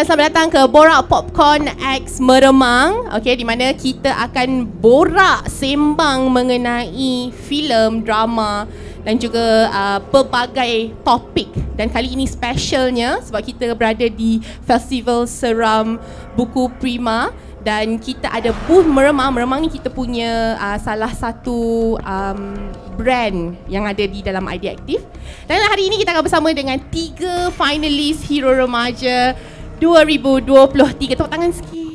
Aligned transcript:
Dan 0.00 0.08
selamat 0.08 0.32
datang 0.32 0.48
ke 0.48 0.62
Borak 0.64 1.12
Popcorn 1.12 1.68
X 1.76 2.24
Meremang 2.24 3.04
Okay, 3.20 3.36
di 3.36 3.44
mana 3.44 3.68
kita 3.76 4.08
akan 4.32 4.64
borak 4.80 5.44
sembang 5.44 6.24
mengenai 6.24 7.28
filem, 7.44 8.00
drama 8.00 8.64
dan 9.04 9.20
juga 9.20 9.68
uh, 9.68 10.00
pelbagai 10.08 10.96
topik 11.04 11.52
Dan 11.76 11.92
kali 11.92 12.16
ini 12.16 12.24
specialnya 12.24 13.20
sebab 13.20 13.44
kita 13.44 13.76
berada 13.76 14.08
di 14.08 14.40
Festival 14.64 15.28
Seram 15.28 16.00
Buku 16.32 16.72
Prima 16.80 17.28
dan 17.60 18.00
kita 18.00 18.32
ada 18.32 18.56
booth 18.64 18.88
Meremang. 18.88 19.36
Meremang 19.36 19.60
ni 19.60 19.68
kita 19.68 19.92
punya 19.92 20.56
uh, 20.56 20.80
salah 20.80 21.12
satu 21.12 21.92
um, 22.00 22.56
brand 22.96 23.52
yang 23.68 23.84
ada 23.84 24.00
di 24.00 24.24
dalam 24.24 24.48
ID 24.48 24.64
Active. 24.80 25.04
Dan 25.44 25.60
hari 25.68 25.92
ini 25.92 26.00
kita 26.00 26.16
akan 26.16 26.24
bersama 26.24 26.48
dengan 26.56 26.80
tiga 26.88 27.52
finalis 27.52 28.24
Hero 28.24 28.56
Remaja 28.56 29.36
2023. 29.80 31.16
Tepuk 31.16 31.28
tangan 31.32 31.50
sikit. 31.50 31.88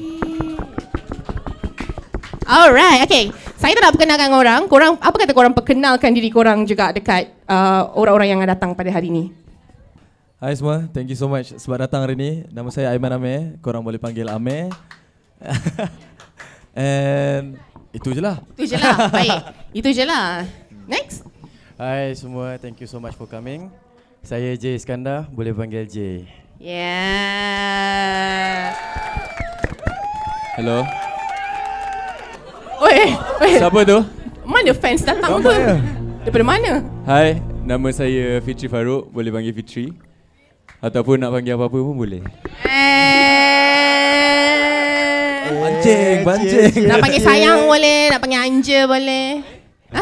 Alright, 2.45 3.05
okay. 3.05 3.33
Saya 3.57 3.73
tak 3.73 3.81
nak 3.81 3.93
perkenalkan 3.97 4.31
orang. 4.33 4.61
Korang, 4.69 4.93
apa 5.01 5.15
kata 5.17 5.33
korang 5.33 5.53
perkenalkan 5.53 6.13
diri 6.13 6.29
korang 6.29 6.61
juga 6.65 6.93
dekat 6.93 7.33
uh, 7.49 7.89
orang-orang 7.97 8.37
yang 8.37 8.41
datang 8.45 8.77
pada 8.77 8.93
hari 8.93 9.09
ini? 9.09 9.33
Hai 10.37 10.53
semua, 10.53 10.85
thank 10.93 11.09
you 11.09 11.17
so 11.17 11.25
much 11.25 11.57
sebab 11.57 11.81
datang 11.81 12.05
hari 12.05 12.13
ni. 12.13 12.45
Nama 12.53 12.69
saya 12.69 12.93
Aiman 12.93 13.17
Amir, 13.17 13.57
korang 13.65 13.81
boleh 13.81 13.97
panggil 13.97 14.29
Amir. 14.29 14.69
And 16.77 17.57
itu 17.95 18.13
je 18.13 18.21
lah. 18.21 18.43
Itu 18.53 18.69
je 18.69 18.77
lah. 18.77 19.07
Baik. 19.15 19.39
Itu 19.73 19.89
je 19.89 20.05
lah. 20.05 20.45
Next. 20.85 21.25
Hai 21.81 22.13
semua, 22.13 22.61
thank 22.61 22.77
you 22.77 22.85
so 22.85 23.01
much 23.01 23.17
for 23.17 23.25
coming. 23.25 23.73
Saya 24.21 24.53
J 24.53 24.77
Iskandar, 24.77 25.25
boleh 25.33 25.55
panggil 25.55 25.89
J. 25.89 26.29
Yeah. 26.55 26.87
Hello. 30.55 30.87
Oi, 32.79 33.11
oi. 33.43 33.59
Siapa 33.59 33.83
tu? 33.83 33.99
Mana 34.47 34.71
fans 34.71 35.03
datang 35.03 35.43
tu? 35.43 35.51
Ya? 35.51 35.75
Daripada 36.23 36.47
mana? 36.47 36.79
Hai, 37.03 37.43
nama 37.67 37.91
saya 37.91 38.39
Fitri 38.39 38.71
Farouk, 38.71 39.11
boleh 39.11 39.35
panggil 39.35 39.51
Fitri. 39.51 39.91
Ataupun 40.79 41.19
nak 41.19 41.35
panggil 41.35 41.59
apa-apa 41.59 41.75
pun 41.75 41.91
boleh. 41.91 42.23
Eh. 42.71 43.75
Pancing, 45.59 46.23
pancing. 46.23 46.87
Nak 46.87 47.03
panggil 47.03 47.19
sayang 47.19 47.67
boleh, 47.67 48.15
nak 48.15 48.23
panggil 48.23 48.39
anja 48.39 48.87
boleh. 48.87 49.43
Ha? 49.91 50.01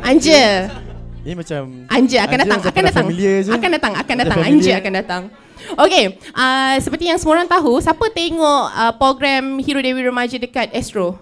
Anja. 0.00 0.72
Ini 1.20 1.36
macam 1.36 1.84
Anja 1.92 2.24
akan 2.24 2.32
Anja 2.40 2.48
datang, 2.48 2.60
akan 2.64 2.82
datang. 2.88 3.04
familiar 3.04 3.44
je. 3.44 3.52
Akan 3.52 3.68
datang, 3.68 3.92
akan 3.92 4.16
datang. 4.16 4.40
Anja 4.40 4.80
akan 4.80 4.92
datang. 4.96 5.28
Okay, 5.76 6.18
uh, 6.34 6.74
seperti 6.82 7.08
yang 7.08 7.18
semua 7.18 7.40
orang 7.40 7.48
tahu, 7.48 7.78
siapa 7.78 8.06
tengok 8.10 8.62
uh, 8.74 8.92
program 8.98 9.58
Hero 9.62 9.80
Dewi 9.80 10.02
Remaja 10.02 10.36
dekat 10.36 10.72
Astro? 10.74 11.16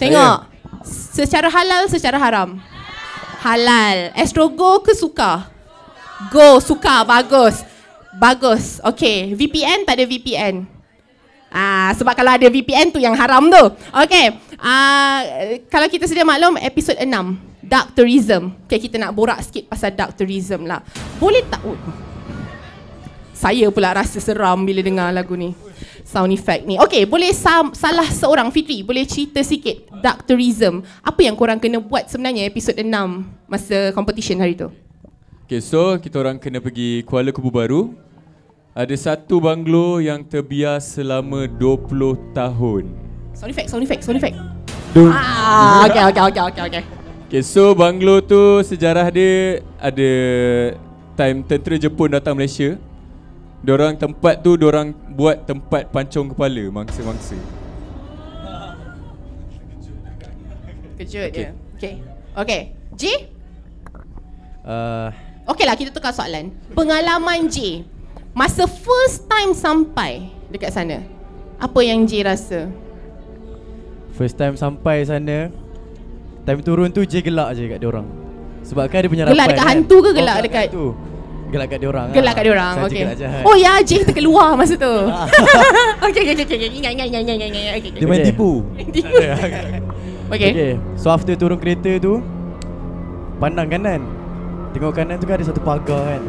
Tengok. 0.00 0.48
Secara 1.12 1.52
halal, 1.52 1.90
secara 1.92 2.16
haram? 2.16 2.56
Halal. 3.44 4.14
Astro 4.16 4.48
Go 4.48 4.80
ke 4.80 4.96
suka? 4.96 5.48
Go, 6.32 6.60
suka, 6.60 7.04
bagus. 7.04 7.64
Bagus. 8.16 8.80
Okay, 8.84 9.32
VPN 9.36 9.84
tak 9.88 10.00
ada 10.00 10.04
VPN. 10.04 10.64
Ah, 11.50 11.90
sebab 11.98 12.14
kalau 12.14 12.30
ada 12.30 12.46
VPN 12.46 12.94
tu 12.94 13.02
yang 13.02 13.16
haram 13.18 13.50
tu. 13.50 13.64
Okay, 14.06 14.38
ah, 14.62 15.20
kalau 15.66 15.90
kita 15.90 16.06
sedia 16.06 16.22
maklum 16.22 16.54
episod 16.62 16.94
6, 16.94 17.06
Dark 17.64 17.92
Tourism. 17.98 18.54
Okay, 18.66 18.78
kita 18.78 18.96
nak 18.96 19.12
borak 19.12 19.42
sikit 19.42 19.66
pasal 19.66 19.92
Dark 19.92 20.14
Tourism 20.14 20.64
lah. 20.64 20.84
Boleh 21.18 21.42
tak? 21.48 21.60
Oh. 21.66 22.09
Saya 23.40 23.72
pula 23.72 23.96
rasa 23.96 24.20
seram 24.20 24.68
bila 24.68 24.84
dengar 24.84 25.08
lagu 25.08 25.32
ni. 25.32 25.56
Sound 26.04 26.28
effect 26.28 26.68
ni. 26.68 26.76
Okay, 26.76 27.08
boleh 27.08 27.32
sam- 27.32 27.72
salah 27.72 28.04
seorang, 28.04 28.52
Fitri, 28.52 28.84
boleh 28.84 29.08
cerita 29.08 29.40
sikit 29.40 29.88
Dark 30.04 30.28
Tourism. 30.28 30.84
Apa 31.00 31.24
yang 31.24 31.32
korang 31.32 31.56
kena 31.56 31.80
buat 31.80 32.04
sebenarnya 32.04 32.44
episod 32.44 32.76
6 32.76 32.84
masa 33.48 33.96
competition 33.96 34.36
hari 34.44 34.60
tu? 34.60 34.68
Okay, 35.48 35.64
so 35.64 35.96
kita 35.96 36.20
orang 36.20 36.36
kena 36.36 36.60
pergi 36.60 37.00
Kuala 37.08 37.32
Kubu 37.32 37.48
Baru. 37.48 37.96
Ada 38.76 39.16
satu 39.16 39.40
banglo 39.40 40.04
yang 40.04 40.20
terbiar 40.20 40.76
selama 40.84 41.48
20 41.48 42.36
tahun. 42.36 42.92
Sound 43.32 43.50
effect, 43.56 43.72
sound 43.72 43.82
effect, 43.88 44.04
sound 44.04 44.20
effect. 44.20 44.36
Ah, 45.10 45.88
okay, 45.88 46.02
okay, 46.12 46.22
okay, 46.28 46.42
okay, 46.44 46.62
okay. 46.68 46.82
Okay, 47.24 47.40
so 47.40 47.72
banglo 47.72 48.20
tu 48.20 48.60
sejarah 48.60 49.08
dia 49.08 49.64
ada 49.80 50.10
time 51.16 51.40
tentera 51.40 51.80
Jepun 51.80 52.12
datang 52.12 52.36
Malaysia. 52.36 52.76
Diorang 53.60 53.92
tempat 53.92 54.40
tu 54.40 54.56
diorang 54.56 54.96
buat 55.12 55.44
tempat 55.44 55.92
pancung 55.92 56.32
kepala 56.32 56.64
mangsa-mangsa. 56.72 57.36
Kejut 60.96 61.28
okay. 61.28 61.32
dia. 61.32 61.50
Okay. 61.76 61.94
Okay. 62.32 62.60
J? 62.96 63.02
uh, 64.64 65.08
Okay 65.44 65.64
lah, 65.68 65.76
kita 65.76 65.92
tukar 65.92 66.12
soalan. 66.12 66.52
Pengalaman 66.72 67.52
J, 67.52 67.84
masa 68.32 68.64
first 68.64 69.28
time 69.28 69.52
sampai 69.52 70.32
dekat 70.48 70.72
sana, 70.72 71.04
apa 71.60 71.80
yang 71.84 72.08
J 72.08 72.24
rasa? 72.24 72.68
First 74.16 74.36
time 74.36 74.52
sampai 74.52 75.00
sana 75.04 75.48
Time 76.44 76.60
turun 76.60 76.92
tu 76.92 77.08
je 77.08 77.24
gelak 77.24 77.56
je 77.56 77.64
kat 77.64 77.80
diorang 77.80 78.04
Sebab 78.64 78.84
kan 78.92 79.00
dia 79.00 79.08
punya 79.08 79.24
Gelak 79.24 79.32
rapat 79.32 79.48
dekat 79.48 79.64
kan? 79.64 79.70
hantu 79.72 79.96
ke 79.96 80.10
gelak 80.12 80.36
dekat- 80.44 80.68
tu 80.68 80.86
Gelak 81.50 81.66
kat 81.66 81.78
diorang 81.82 82.08
Gelak 82.14 82.24
lah. 82.24 82.34
kat 82.38 82.44
diorang, 82.46 82.74
Saja 82.78 82.86
okay. 82.86 83.02
gelak. 83.10 83.42
Oh 83.42 83.56
ya, 83.58 83.72
J 83.82 83.90
terkeluar 84.06 84.54
masa 84.54 84.74
tu. 84.78 84.94
okay, 86.06 86.22
okay, 86.30 86.34
okay, 86.46 86.46
okay, 86.46 86.70
ingat, 86.78 86.92
ingat, 86.94 87.06
ingat, 87.10 87.22
ingat, 87.26 87.48
ingat. 87.50 87.74
Okay, 87.82 87.90
Dia 87.98 88.06
main 88.06 88.20
okay. 88.22 88.30
tipu 88.30 88.50
Okay. 90.30 90.50
Okay 90.54 90.72
So 90.94 91.10
after 91.10 91.34
turun 91.34 91.58
kereta 91.58 91.98
tu 91.98 92.22
Pandang 93.42 93.66
kanan 93.66 94.06
Tengok 94.70 94.94
kanan 94.94 95.18
tu 95.18 95.26
kan 95.26 95.42
ada 95.42 95.46
satu 95.50 95.58
pagar 95.58 96.14
kan 96.16 96.22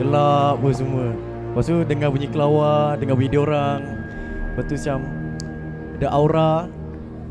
Gelap 0.00 0.56
pun 0.64 0.72
semua 0.72 1.12
Lepas 1.52 1.68
tu 1.68 1.76
dengar 1.84 2.08
bunyi 2.08 2.32
kelawar 2.32 2.96
Dengar 2.96 3.12
bunyi 3.12 3.28
diorang 3.28 3.84
Lepas 4.56 4.64
tu 4.72 4.74
macam 4.80 4.98
Ada 6.00 6.08
aura 6.08 6.64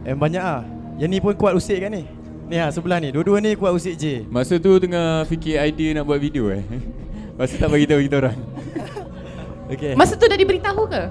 Eh 0.06 0.14
banyak 0.14 0.44
ah. 0.46 0.62
Yang 1.02 1.10
ni 1.10 1.18
pun 1.18 1.34
kuat 1.34 1.58
usik 1.58 1.82
kan 1.82 1.90
ni 1.90 2.06
Ni 2.46 2.62
ha 2.62 2.70
sebelah 2.70 3.02
ni 3.02 3.10
Dua-dua 3.10 3.42
ni 3.42 3.58
kuat 3.58 3.74
usik 3.74 3.98
je 3.98 4.22
Masa 4.30 4.62
tu 4.62 4.78
tengah 4.78 5.26
fikir 5.26 5.58
idea 5.58 5.98
nak 5.98 6.06
buat 6.06 6.22
video 6.22 6.54
eh. 6.54 6.62
Masa 7.42 7.58
tak 7.58 7.68
bagi 7.68 7.90
tahu 7.90 8.02
kita 8.06 8.16
orang. 8.20 8.38
Okay 9.72 9.96
Masa 9.96 10.14
tu 10.14 10.28
dah 10.28 10.36
diberitahu 10.36 10.84
ke? 10.86 11.02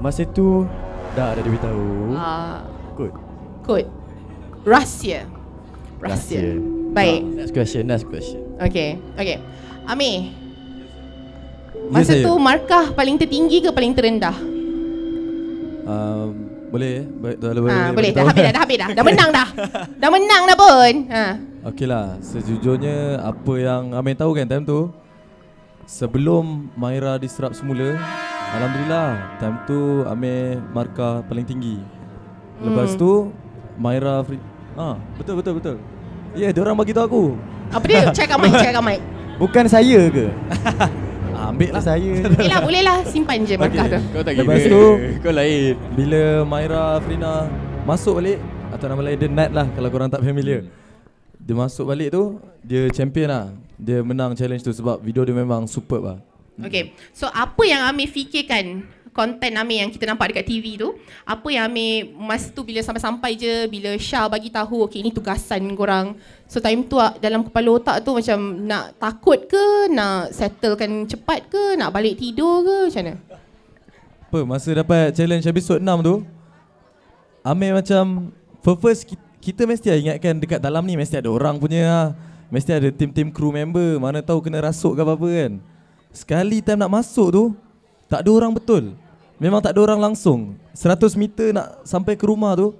Masa 0.00 0.24
tu 0.24 0.64
Dah 1.12 1.30
dah 1.30 1.42
diberitahu 1.44 2.16
Ah, 2.16 2.64
Good 2.96 3.12
Kod. 3.60 3.84
Rahsia. 4.64 5.28
Rahsia. 6.00 6.56
Baik. 6.90 7.20
Next 7.36 7.52
question 7.52 7.84
Next 7.84 8.08
question 8.08 8.40
Okay. 8.56 8.96
Okay. 9.14 9.36
Amir. 9.84 10.32
Ya, 11.70 11.92
Masa 11.92 12.12
saya. 12.12 12.24
tu 12.24 12.32
markah 12.34 12.90
paling 12.90 13.14
tertinggi 13.14 13.60
ke 13.60 13.70
paling 13.70 13.92
terendah? 13.92 14.34
Um, 15.82 16.28
boleh? 16.68 17.02
Ba- 17.04 17.36
Dah, 17.36 17.50
Ha, 17.50 17.90
boleh. 17.90 18.10
Dah 18.10 18.24
habis 18.28 18.42
dah, 18.42 18.52
dah 18.52 18.62
habis 18.62 18.76
dah. 18.76 18.88
Dah 18.90 19.04
menang 19.04 19.30
dah. 19.30 19.48
Dah 19.92 20.08
menang 20.08 20.42
dah 20.44 20.56
pun. 20.56 20.92
Ha. 21.08 21.24
Okey 21.66 21.84
lah, 21.84 22.16
sejujurnya 22.20 23.20
apa 23.20 23.52
yang 23.56 23.92
Amin 23.92 24.14
tahu 24.14 24.32
kan 24.32 24.44
time 24.44 24.64
tu 24.64 24.88
Sebelum 25.90 26.70
Maira 26.74 27.18
diserap 27.18 27.50
semula 27.50 27.98
Alhamdulillah, 28.52 29.08
time 29.36 29.58
tu 29.66 30.06
Amin 30.06 30.62
markah 30.70 31.26
paling 31.26 31.42
tinggi 31.42 31.82
Lepas 32.62 32.94
Hmm. 32.94 33.00
tu 33.00 33.12
Maira 33.74 34.22
free 34.22 34.38
Ah, 34.76 34.94
betul 35.18 35.34
betul 35.34 35.58
betul 35.58 35.76
Ya, 36.30 36.46
yeah, 36.46 36.50
diorang 36.54 36.78
bagi 36.78 36.94
tahu 36.94 37.04
aku 37.04 37.24
Apa 37.74 37.84
dia? 37.84 38.06
Check 38.16 38.30
out 38.30 38.38
mic, 38.38 38.54
check 38.54 38.70
out 38.70 38.86
mic. 38.86 39.02
Bukan 39.34 39.66
saya 39.66 40.06
ke? 40.08 40.30
ah, 41.34 41.50
Ambil 41.50 41.74
lah 41.74 41.82
Saya 41.82 42.12
Boleh 42.30 42.46
lah, 42.46 42.60
boleh 42.62 42.82
lah. 42.86 42.96
Simpan 43.02 43.42
je 43.42 43.58
markah 43.58 43.86
tu. 43.88 43.98
Kau 44.12 44.22
tak 44.22 44.38
Lepas 44.38 44.62
kira. 44.62 44.70
tu- 44.70 44.96
kau 45.18 45.32
lain. 45.34 45.74
Bila 45.90 46.22
Maira 46.46 47.02
Frina 47.02 47.50
masuk 47.82 48.22
balik 48.22 48.38
Atau 48.70 48.86
nama 48.86 49.02
lain 49.02 49.18
dia 49.18 49.26
Nat 49.26 49.50
lah 49.50 49.66
kalau 49.74 49.90
korang 49.90 50.06
tak 50.06 50.22
familiar 50.22 50.70
Dia 51.50 51.58
masuk 51.58 51.90
balik 51.90 52.14
tu 52.14 52.38
Dia 52.62 52.86
champion 52.94 53.26
lah. 53.26 53.44
Dia 53.74 54.06
menang 54.06 54.38
challenge 54.38 54.62
tu 54.62 54.70
sebab 54.70 55.02
video 55.02 55.26
dia 55.26 55.34
memang 55.34 55.66
superb 55.66 56.06
lah. 56.06 56.18
Okay. 56.62 56.94
So 57.10 57.26
apa 57.26 57.66
yang 57.66 57.82
Amir 57.90 58.06
fikirkan 58.06 58.86
konten 59.10 59.58
Amir 59.58 59.82
yang 59.82 59.90
kita 59.90 60.06
nampak 60.06 60.30
dekat 60.30 60.46
TV 60.46 60.78
tu 60.78 60.94
apa 61.26 61.48
yang 61.50 61.66
Amir 61.66 62.06
masa 62.14 62.54
tu 62.54 62.62
bila 62.62 62.78
sampai-sampai 62.84 63.34
je 63.34 63.66
bila 63.66 63.96
Syah 63.98 64.30
bagi 64.30 64.52
tahu 64.52 64.86
okay 64.86 65.02
ini 65.02 65.10
tugasan 65.10 65.66
korang. 65.74 66.14
So 66.46 66.62
time 66.62 66.86
tu 66.86 67.02
ah, 67.02 67.16
dalam 67.18 67.42
kepala 67.42 67.82
otak 67.82 68.06
tu 68.06 68.14
macam 68.14 68.38
nak 68.68 68.94
takut 69.00 69.50
ke 69.50 69.90
nak 69.90 70.30
settlekan 70.30 71.08
cepat 71.10 71.50
ke 71.50 71.74
nak 71.74 71.90
balik 71.90 72.20
tidur 72.20 72.62
ke 72.62 72.76
macam 72.92 73.02
mana? 73.02 73.14
Apa 74.30 74.38
masa 74.46 74.70
dapat 74.70 75.10
challenge 75.18 75.48
episod 75.50 75.82
6 75.82 76.06
tu 76.06 76.14
Amir 77.42 77.74
macam 77.74 78.30
for 78.62 78.78
first 78.78 79.08
ki- 79.08 79.29
kita 79.40 79.64
mesti 79.64 79.88
ingatkan 79.90 80.36
dekat 80.36 80.60
dalam 80.60 80.84
ni 80.84 80.94
mesti 80.94 81.18
ada 81.18 81.32
orang 81.32 81.56
punya 81.56 81.82
lah. 81.84 82.08
Mesti 82.50 82.70
ada 82.74 82.90
tim-tim 82.90 83.30
crew 83.30 83.54
member 83.54 84.02
Mana 84.02 84.18
tahu 84.20 84.42
kena 84.42 84.58
rasuk 84.58 84.98
ke 84.98 85.00
apa-apa 85.06 85.28
kan 85.30 85.52
Sekali 86.10 86.58
time 86.58 86.82
nak 86.82 86.90
masuk 86.90 87.28
tu 87.30 87.44
Tak 88.10 88.26
ada 88.26 88.30
orang 88.34 88.50
betul. 88.50 88.98
Memang 89.40 89.64
tak 89.64 89.72
ada 89.72 89.80
orang 89.80 90.12
langsung. 90.12 90.60
100 90.76 91.16
meter 91.16 91.56
nak 91.56 91.80
sampai 91.88 92.12
ke 92.12 92.28
rumah 92.28 92.52
tu 92.60 92.76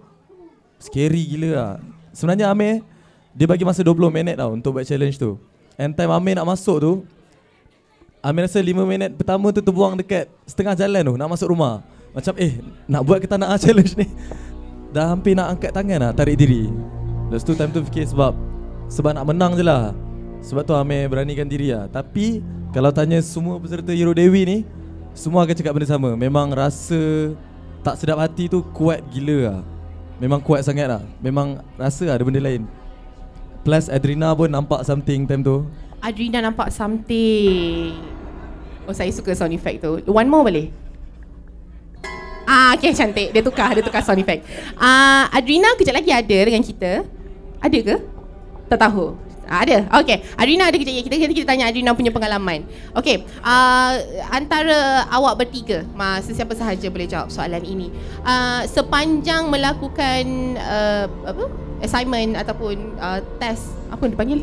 scary 0.76 1.24
gila 1.24 1.50
lah. 1.56 1.72
Sebenarnya 2.12 2.52
Amir 2.52 2.84
dia 3.32 3.48
bagi 3.48 3.64
masa 3.64 3.80
20 3.80 3.96
minit 4.12 4.36
tau 4.36 4.52
untuk 4.52 4.76
buat 4.76 4.84
challenge 4.84 5.16
tu. 5.16 5.40
And 5.80 5.96
time 5.96 6.12
Amir 6.12 6.36
nak 6.36 6.44
masuk 6.44 6.76
tu 6.84 6.92
Amir 8.20 8.44
rasa 8.44 8.60
5 8.60 8.76
minit 8.84 9.16
pertama 9.16 9.48
tu 9.56 9.64
terbuang 9.64 9.96
dekat 9.96 10.28
setengah 10.44 10.76
jalan 10.76 11.00
tu 11.00 11.14
nak 11.16 11.28
masuk 11.32 11.48
rumah. 11.48 11.80
Macam 12.12 12.36
eh 12.36 12.60
nak 12.84 13.08
buat 13.08 13.24
ke 13.24 13.26
tak 13.30 13.40
nak 13.40 13.56
ah 13.56 13.58
challenge 13.58 13.96
ni. 13.96 14.04
Dah 14.90 15.14
hampir 15.14 15.38
nak 15.38 15.54
angkat 15.54 15.70
tangan 15.70 15.98
lah 16.02 16.10
tarik 16.10 16.34
diri. 16.34 16.66
Lepas 17.30 17.46
tu 17.46 17.54
time 17.54 17.70
tu 17.70 17.78
fikir 17.86 18.10
sebab 18.10 18.34
sebab 18.90 19.14
nak 19.14 19.24
menang 19.30 19.54
je 19.54 19.62
lah. 19.62 19.94
Sebab 20.42 20.66
tu 20.66 20.74
Amir 20.74 21.06
beranikan 21.06 21.46
diri 21.46 21.70
lah. 21.70 21.86
Tapi 21.86 22.42
kalau 22.74 22.90
tanya 22.90 23.22
semua 23.22 23.54
peserta 23.62 23.94
Hero 23.94 24.10
Dewi 24.10 24.42
ni 24.42 24.58
semua 25.14 25.46
akan 25.46 25.54
cakap 25.54 25.72
benda 25.78 25.86
sama. 25.86 26.18
Memang 26.18 26.50
rasa 26.50 27.30
tak 27.86 28.02
sedap 28.02 28.18
hati 28.18 28.50
tu 28.50 28.66
kuat 28.74 28.98
gila 29.14 29.38
lah. 29.46 29.60
Memang 30.18 30.42
kuat 30.42 30.66
sangat 30.66 30.90
lah. 30.90 31.02
Memang 31.22 31.62
rasa 31.78 32.10
ada 32.10 32.26
benda 32.26 32.42
lain. 32.42 32.66
Plus 33.62 33.86
Adrina 33.86 34.34
pun 34.34 34.50
nampak 34.50 34.82
something 34.82 35.22
time 35.22 35.46
tu. 35.46 35.62
Adrina 36.02 36.42
nampak 36.42 36.74
something. 36.74 37.94
Oh 38.88 38.94
saya 38.96 39.12
suka 39.14 39.38
sound 39.38 39.54
effect 39.54 39.86
tu. 39.86 40.02
One 40.10 40.26
more 40.26 40.42
boleh? 40.42 40.72
Ah, 42.50 42.74
okay 42.74 42.90
cantik. 42.90 43.30
Dia 43.30 43.42
tukar, 43.46 43.70
dia 43.78 43.84
tukar 43.86 44.02
sound 44.02 44.18
effect. 44.18 44.42
Ah, 44.74 45.30
Adrina 45.30 45.70
kejap 45.78 45.94
lagi 45.94 46.10
ada 46.10 46.38
dengan 46.50 46.66
kita. 46.66 47.06
Ada 47.62 47.78
ke? 47.78 47.96
Tak 48.66 48.78
tahu. 48.90 49.14
Ah, 49.46 49.62
ada. 49.62 49.86
Okay. 50.02 50.26
Adrina 50.34 50.66
ada 50.66 50.74
kejap 50.74 50.98
lagi. 50.98 51.06
Kita, 51.06 51.16
kita, 51.22 51.30
kita 51.30 51.46
tanya 51.46 51.70
Adrina 51.70 51.94
punya 51.94 52.10
pengalaman. 52.10 52.66
Okay. 52.98 53.22
Ah, 53.38 54.02
antara 54.34 55.06
awak 55.14 55.46
bertiga, 55.46 55.86
mas 55.94 56.26
sesiapa 56.26 56.50
sahaja 56.58 56.90
boleh 56.90 57.06
jawab 57.06 57.30
soalan 57.30 57.62
ini. 57.62 57.94
Ah, 58.26 58.66
sepanjang 58.66 59.46
melakukan 59.46 60.58
uh, 60.58 61.06
apa? 61.22 61.46
assignment 61.80 62.36
ataupun 62.36 62.98
uh, 63.00 63.24
test 63.38 63.72
apa 63.94 64.10
dipanggil? 64.10 64.42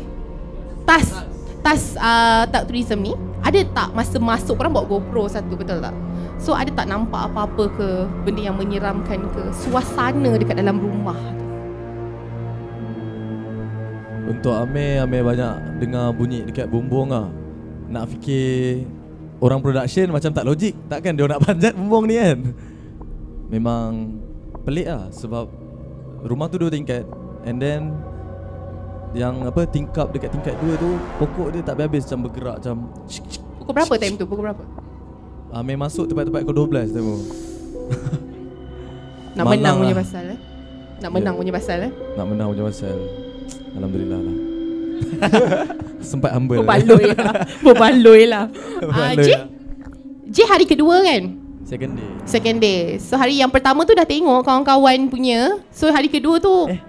Tas. 0.88 1.12
Tas 1.60 1.92
uh, 2.00 2.48
tak 2.48 2.64
tourism 2.66 3.04
ni 3.04 3.12
ada 3.42 3.60
tak 3.72 3.88
masa 3.94 4.16
masuk 4.18 4.58
korang 4.58 4.74
bawa 4.74 4.86
GoPro 4.86 5.30
satu 5.30 5.54
betul 5.54 5.78
tak? 5.78 5.94
So 6.38 6.54
ada 6.54 6.70
tak 6.70 6.90
nampak 6.90 7.30
apa-apa 7.30 7.70
ke 7.74 7.88
benda 8.26 8.42
yang 8.46 8.58
menyeramkan 8.58 9.26
ke 9.34 9.42
suasana 9.54 10.38
dekat 10.38 10.58
dalam 10.58 10.78
rumah 10.78 11.18
tu? 11.34 11.44
Untuk 14.28 14.52
Amir, 14.52 15.00
Amir 15.02 15.24
banyak 15.24 15.80
dengar 15.80 16.12
bunyi 16.12 16.44
dekat 16.44 16.68
bumbung 16.68 17.08
lah 17.08 17.32
Nak 17.88 18.12
fikir 18.12 18.84
orang 19.40 19.64
production 19.64 20.12
macam 20.12 20.36
tak 20.36 20.44
logik 20.44 20.76
Takkan 20.84 21.16
dia 21.16 21.24
nak 21.24 21.40
panjat 21.48 21.72
bumbung 21.72 22.04
ni 22.04 22.20
kan 22.20 22.38
Memang 23.48 24.20
pelik 24.68 24.84
lah 24.84 25.08
sebab 25.08 25.48
Rumah 26.28 26.46
tu 26.52 26.60
dua 26.60 26.68
tingkat 26.68 27.08
And 27.48 27.56
then 27.56 27.96
Yang 29.10 29.34
apa 29.44 29.60
tingkap 29.64 30.06
dekat 30.08 30.30
tingkat 30.30 30.54
dua 30.58 30.72
tu 30.76 30.90
Pokok 31.16 31.48
dia 31.50 31.60
tak 31.60 31.78
habis 31.78 32.04
macam 32.04 32.28
bergerak 32.28 32.56
macam 32.60 32.76
Pukul 33.58 33.72
berapa 33.74 33.94
time 33.96 34.14
tu? 34.14 34.24
Pukul 34.24 34.44
berapa? 34.44 34.62
Amir 35.50 35.76
masuk 35.76 36.04
tepat-tepat 36.06 36.44
ke 36.44 36.52
12 36.52 36.92
time 36.92 37.06
tu 37.06 37.16
Nak 39.32 39.44
Malang 39.44 39.52
menang 39.54 39.74
punya 39.78 39.88
lah. 39.88 39.98
pasal 39.98 40.24
eh? 40.26 40.38
Nak 40.98 41.10
menang 41.10 41.34
Ya. 41.34 41.38
punya 41.38 41.52
pasal 41.52 41.78
eh? 41.80 41.92
Nak 42.14 42.26
menang 42.26 42.46
macam 42.50 42.64
pasal 42.66 42.96
Alhamdulillah 43.72 44.20
lah 44.20 44.36
Sempat 46.04 46.30
humble 46.32 46.58
Berbaloi 46.58 47.04
lah 47.08 47.32
Berbaloi 47.60 48.22
lah 48.24 48.44
uh, 48.44 48.80
Berbaloi 48.82 49.24
J? 49.24 49.30
lah. 49.30 49.44
J 50.26 50.38
hari 50.44 50.66
kedua 50.66 51.00
kan? 51.00 51.22
Second 51.64 51.92
day 51.94 52.08
Second 52.24 52.58
day 52.58 52.80
So 52.98 53.14
hari 53.14 53.36
yang 53.36 53.48
pertama 53.48 53.82
tu 53.82 53.92
dah 53.92 54.04
tengok 54.04 54.42
kawan-kawan 54.42 55.06
punya 55.06 55.56
So 55.70 55.88
hari 55.88 56.08
kedua 56.08 56.36
tu 56.36 56.66
Eh 56.66 56.80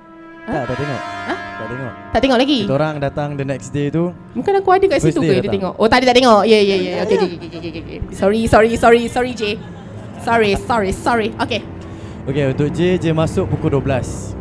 Tak, 0.44 0.64
tak 0.66 0.76
tengok 0.76 1.00
Hah? 1.00 1.40
Tengok. 1.70 1.94
Tak 2.10 2.20
tengok 2.26 2.40
lagi? 2.42 2.60
Kita 2.66 2.74
orang 2.74 2.96
datang 2.98 3.30
the 3.38 3.46
next 3.46 3.70
day 3.70 3.94
tu. 3.94 4.10
Bukan 4.34 4.54
aku 4.58 4.70
ada 4.74 4.86
kat 4.90 4.98
First 4.98 5.14
situ 5.14 5.22
ke 5.22 5.34
dia 5.38 5.52
tengok? 5.54 5.74
Oh 5.78 5.86
tadi 5.86 6.10
tak 6.10 6.18
tengok. 6.18 6.42
Ya 6.50 6.58
ya 6.58 6.76
ya 6.82 6.94
Okay 7.06 7.18
Sorry 8.18 8.50
sorry 8.50 8.74
sorry 8.74 9.06
sorry 9.06 9.32
J. 9.38 9.54
Sorry 10.26 10.58
sorry 10.58 10.90
sorry. 10.90 11.30
Okay. 11.38 11.62
Okay 12.26 12.50
untuk 12.50 12.74
J 12.74 12.98
J 12.98 13.14
masuk 13.14 13.46
pukul 13.54 13.78
12 13.78 14.34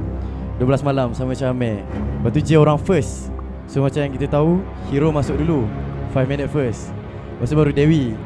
12 0.57 0.89
malam 0.89 1.13
sama 1.13 1.37
macam 1.37 1.53
Amir. 1.53 1.85
Lepas 1.85 2.31
tu 2.33 2.41
J 2.41 2.51
orang 2.57 2.81
first. 2.81 3.29
So 3.69 3.85
macam 3.85 4.09
yang 4.09 4.13
kita 4.17 4.27
tahu 4.33 4.65
Hero 4.89 5.13
masuk 5.13 5.37
dulu. 5.37 5.69
5 6.17 6.25
minute 6.25 6.49
first. 6.49 6.97
Lepas 7.37 7.53
tu 7.53 7.57
baru 7.61 7.71
Dewi. 7.77 8.17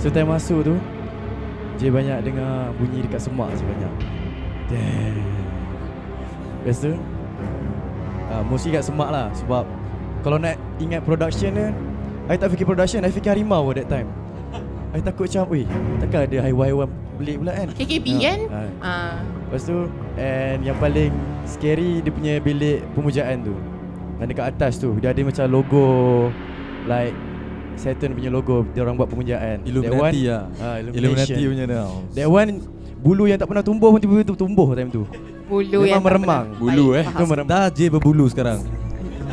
So 0.00 0.08
time 0.08 0.32
masuk 0.32 0.64
tu 0.64 0.74
J 1.76 1.92
banyak 1.92 2.24
dengar 2.24 2.72
bunyi 2.80 3.04
dekat 3.04 3.20
semak 3.20 3.52
sebanyak. 3.52 3.92
Damn. 4.72 5.20
Lepas 6.64 6.80
tu 6.80 6.92
uh, 8.30 8.42
Mostly 8.42 8.70
kat 8.70 8.82
semak 8.82 9.10
lah 9.10 9.28
Sebab 9.34 9.66
Kalau 10.20 10.38
nak 10.38 10.54
ingat 10.78 11.02
production 11.02 11.50
ni 11.50 11.66
I 12.30 12.38
tak 12.38 12.54
fikir 12.54 12.62
production 12.62 13.02
I 13.02 13.10
fikir 13.10 13.34
harimau 13.34 13.66
at 13.68 13.82
that 13.82 13.90
time. 13.90 14.06
I 14.90 15.02
takut 15.02 15.26
macam 15.26 15.50
Weh 15.50 15.66
takkan 15.98 16.24
ada 16.24 16.38
haiwan-haiwan 16.40 16.86
pelik 17.14 17.36
pula 17.42 17.52
kan? 17.52 17.66
KKB 17.74 18.06
Ah, 18.06 18.18
kan? 18.20 18.38
ah. 18.48 18.68
Ah, 18.80 19.14
Lepas 19.44 19.62
tu 19.66 19.76
And 20.14 20.58
yang 20.62 20.78
paling 20.78 21.10
scary 21.42 21.98
Dia 22.00 22.10
punya 22.10 22.38
bilik 22.38 22.86
pemujaan 22.92 23.42
tu. 23.42 23.54
Dan 24.18 24.26
dekat 24.26 24.46
atas 24.48 24.78
tu 24.78 24.94
Dia 24.96 25.10
ada 25.10 25.20
macam 25.20 25.44
logo 25.46 25.86
Like 26.86 27.14
Saturn 27.74 28.14
punya 28.14 28.30
logo 28.30 28.62
Dia 28.70 28.82
orang 28.82 28.94
buat 28.94 29.08
pemujaan. 29.08 29.62
Illuminati 29.62 30.22
That 30.22 30.30
lah. 30.30 30.44
one, 30.46 30.62
ah, 30.62 30.76
Illuminati 30.78 30.98
Illumination 30.98 31.50
punya 31.50 31.64
tau 31.66 31.90
That 32.12 32.28
one 32.28 32.50
Bulu 33.00 33.24
yang 33.26 33.38
tak 33.40 33.48
pernah 33.48 33.64
tumbuh 33.64 33.90
pun 33.90 33.98
tiba-tiba 33.98 34.36
tumbuh 34.36 34.70
time 34.70 34.92
tu 34.92 35.02
Bulu 35.50 35.82
Memang 35.82 35.90
yang 35.90 36.02
meremang. 36.06 36.46
Bulu, 36.54 36.86
eh. 36.94 37.02
Itu 37.02 37.24
meremang 37.26 37.50
Dah 37.50 37.66
J 37.74 37.90
berbulu 37.90 38.30
sekarang. 38.30 38.62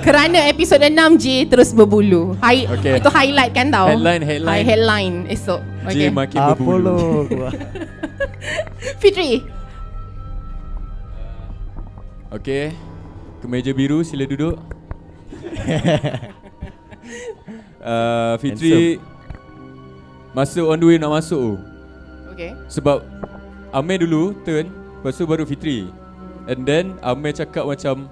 Kerana 0.02 0.50
episod 0.50 0.82
6 0.82 0.90
J 1.22 1.46
terus 1.46 1.70
berbulu. 1.78 2.34
Hi, 2.42 2.66
Okay. 2.66 2.98
Itu 2.98 3.10
highlight 3.14 3.54
kan 3.54 3.70
tau? 3.70 3.94
Headline, 3.94 4.26
headline. 4.26 4.50
Hi, 4.50 4.60
Headline 4.66 5.16
esok 5.30 5.62
J 5.94 5.94
okay. 5.94 6.10
makin 6.10 6.40
Apollo 6.42 6.98
berbulu. 6.98 7.38
gua. 7.38 7.50
Fitri. 9.02 9.46
Okay 12.28 12.76
Kemeja 13.40 13.72
biru 13.72 14.04
sila 14.04 14.28
duduk. 14.28 14.58
Uh, 17.80 18.36
Fitri 18.42 18.98
Masa 20.34 20.60
on 20.66 20.78
the 20.82 20.86
way 20.86 20.98
nak 20.98 21.14
masuk. 21.14 21.62
Tu 21.62 22.34
Okay 22.34 22.52
Sebab 22.68 23.06
Amir 23.70 24.02
dulu 24.02 24.34
turn 24.42 24.70
Lepas 24.98 25.14
tu 25.14 25.24
baru 25.30 25.46
Fitri 25.46 25.88
And 26.48 26.64
then 26.64 26.96
Amir 27.04 27.36
cakap 27.36 27.68
macam 27.68 28.08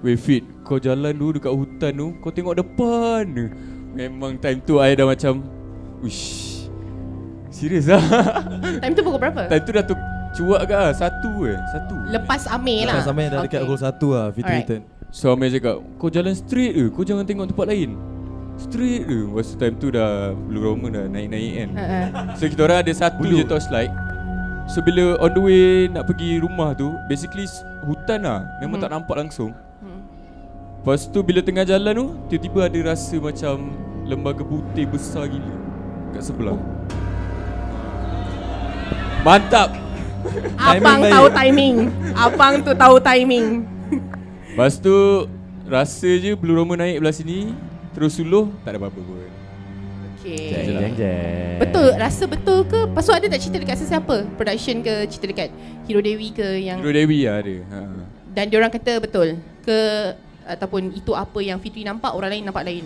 Weh 0.00 0.14
Fit 0.14 0.46
Kau 0.62 0.78
jalan 0.78 1.10
dulu 1.18 1.42
dekat 1.42 1.50
hutan 1.50 1.92
tu 1.98 2.08
Kau 2.22 2.30
tengok 2.30 2.54
depan. 2.62 3.26
Memang 3.90 4.38
time 4.38 4.62
tu 4.62 4.78
I 4.78 4.94
dah 4.94 5.02
macam 5.02 5.42
Uish 5.98 6.54
Serius 7.50 7.88
lah. 7.88 8.02
Time 8.84 8.92
tu 8.92 9.00
pukul 9.00 9.16
berapa? 9.16 9.48
Time 9.48 9.64
tu 9.64 9.72
dah 9.72 9.80
tu 9.80 9.96
Cuak 10.36 10.68
ke? 10.68 10.76
Lah 10.76 10.92
Satu 10.92 11.48
eh 11.48 11.56
Satu. 11.72 11.96
Lepas 12.12 12.44
Amir 12.52 12.84
lah. 12.84 13.00
Lepas 13.00 13.08
sampai 13.08 13.32
dah 13.32 13.40
dekat 13.40 13.60
pukul 13.64 13.80
1 13.80 14.14
lah 14.14 14.26
Fitri 14.30 14.52
Alright. 14.52 14.68
turn 14.68 14.82
So 15.08 15.32
Amir 15.32 15.48
cakap 15.50 15.76
Kau 15.96 16.08
jalan 16.12 16.34
straight 16.36 16.76
ke? 16.76 16.84
Kau 16.92 17.02
jangan 17.02 17.24
tengok 17.24 17.50
tempat 17.50 17.66
lain. 17.72 17.96
Straight 18.60 19.02
ke? 19.08 19.18
Lepas 19.26 19.48
time 19.56 19.74
tu 19.80 19.88
dah 19.88 20.36
Blue 20.36 20.60
Roman 20.60 20.92
dah 20.92 21.04
naik-naik 21.08 21.52
kan. 21.56 21.70
Uh-uh. 21.76 22.04
So 22.36 22.44
kita 22.46 22.60
orang 22.62 22.78
ada 22.84 22.92
satu 22.92 23.24
Bulu. 23.24 23.40
je 23.40 23.44
torchlight 23.48 23.92
So 24.66 24.82
bila 24.82 25.14
on 25.18 25.30
the 25.30 25.40
way 25.40 25.64
nak 25.86 26.04
pergi 26.04 26.38
rumah 26.38 26.74
tu 26.74 26.90
Basically 27.06 27.46
hutan 27.82 28.22
lah. 28.22 28.42
Memang 28.58 28.76
Hmm. 28.76 28.84
tak 28.84 28.92
nampak 28.92 29.16
langsung. 29.16 29.54
Hmm. 29.78 30.00
Lepas 30.80 31.06
tu 31.06 31.18
bila 31.20 31.40
tengah 31.40 31.62
jalan 31.62 31.92
tu 31.92 32.06
Tiba-tiba 32.28 32.60
ada 32.64 32.78
rasa 32.88 33.16
macam 33.16 33.70
Lembaga 34.02 34.42
putih 34.42 34.86
besar 34.86 35.26
gila 35.26 35.54
Kat 36.10 36.22
sebelah. 36.22 36.58
Mantap! 39.22 39.74
Abang 40.58 41.00
baik. 41.00 41.12
tahu 41.12 41.26
timing. 41.30 41.76
Abang 42.12 42.54
tu 42.60 42.72
tahu 42.74 42.96
timing. 42.98 43.62
Lepas 44.50 44.76
tu 44.76 44.94
Rasa 45.64 46.06
je 46.08 46.34
Blue 46.34 46.54
Roman 46.54 46.78
naik 46.78 46.98
belah 46.98 47.10
sini 47.10 47.50
Terus 47.90 48.14
suluh 48.14 48.50
Tak 48.62 48.74
ada 48.74 48.78
apa-apa 48.78 48.98
pun 48.98 49.18
Okay 50.26 50.50
Jeng 50.50 50.66
jeng 50.82 50.94
jeng 50.98 51.54
Betul, 51.62 51.88
rasa 51.94 52.24
betul 52.26 52.66
ke? 52.66 52.80
Tu 52.90 53.12
ada 53.14 53.26
tak 53.30 53.38
cerita 53.38 53.56
dekat 53.62 53.78
sesiapa? 53.78 54.16
Production 54.34 54.82
ke 54.82 55.06
cerita 55.06 55.26
dekat 55.30 55.48
Hero 55.86 56.02
Dewi 56.02 56.34
ke 56.34 56.66
yang 56.66 56.82
Hero 56.82 56.90
Dewi 56.90 57.30
lah 57.30 57.38
ada 57.38 57.56
ha. 57.70 57.78
Dan 58.34 58.50
diorang 58.50 58.74
kata 58.74 58.98
betul 58.98 59.38
ke 59.62 59.78
Ataupun 60.46 60.90
itu 60.98 61.14
apa 61.14 61.38
yang 61.38 61.62
Fitri 61.62 61.86
nampak 61.86 62.10
Orang 62.10 62.34
lain 62.34 62.42
nampak 62.42 62.66
lain? 62.66 62.82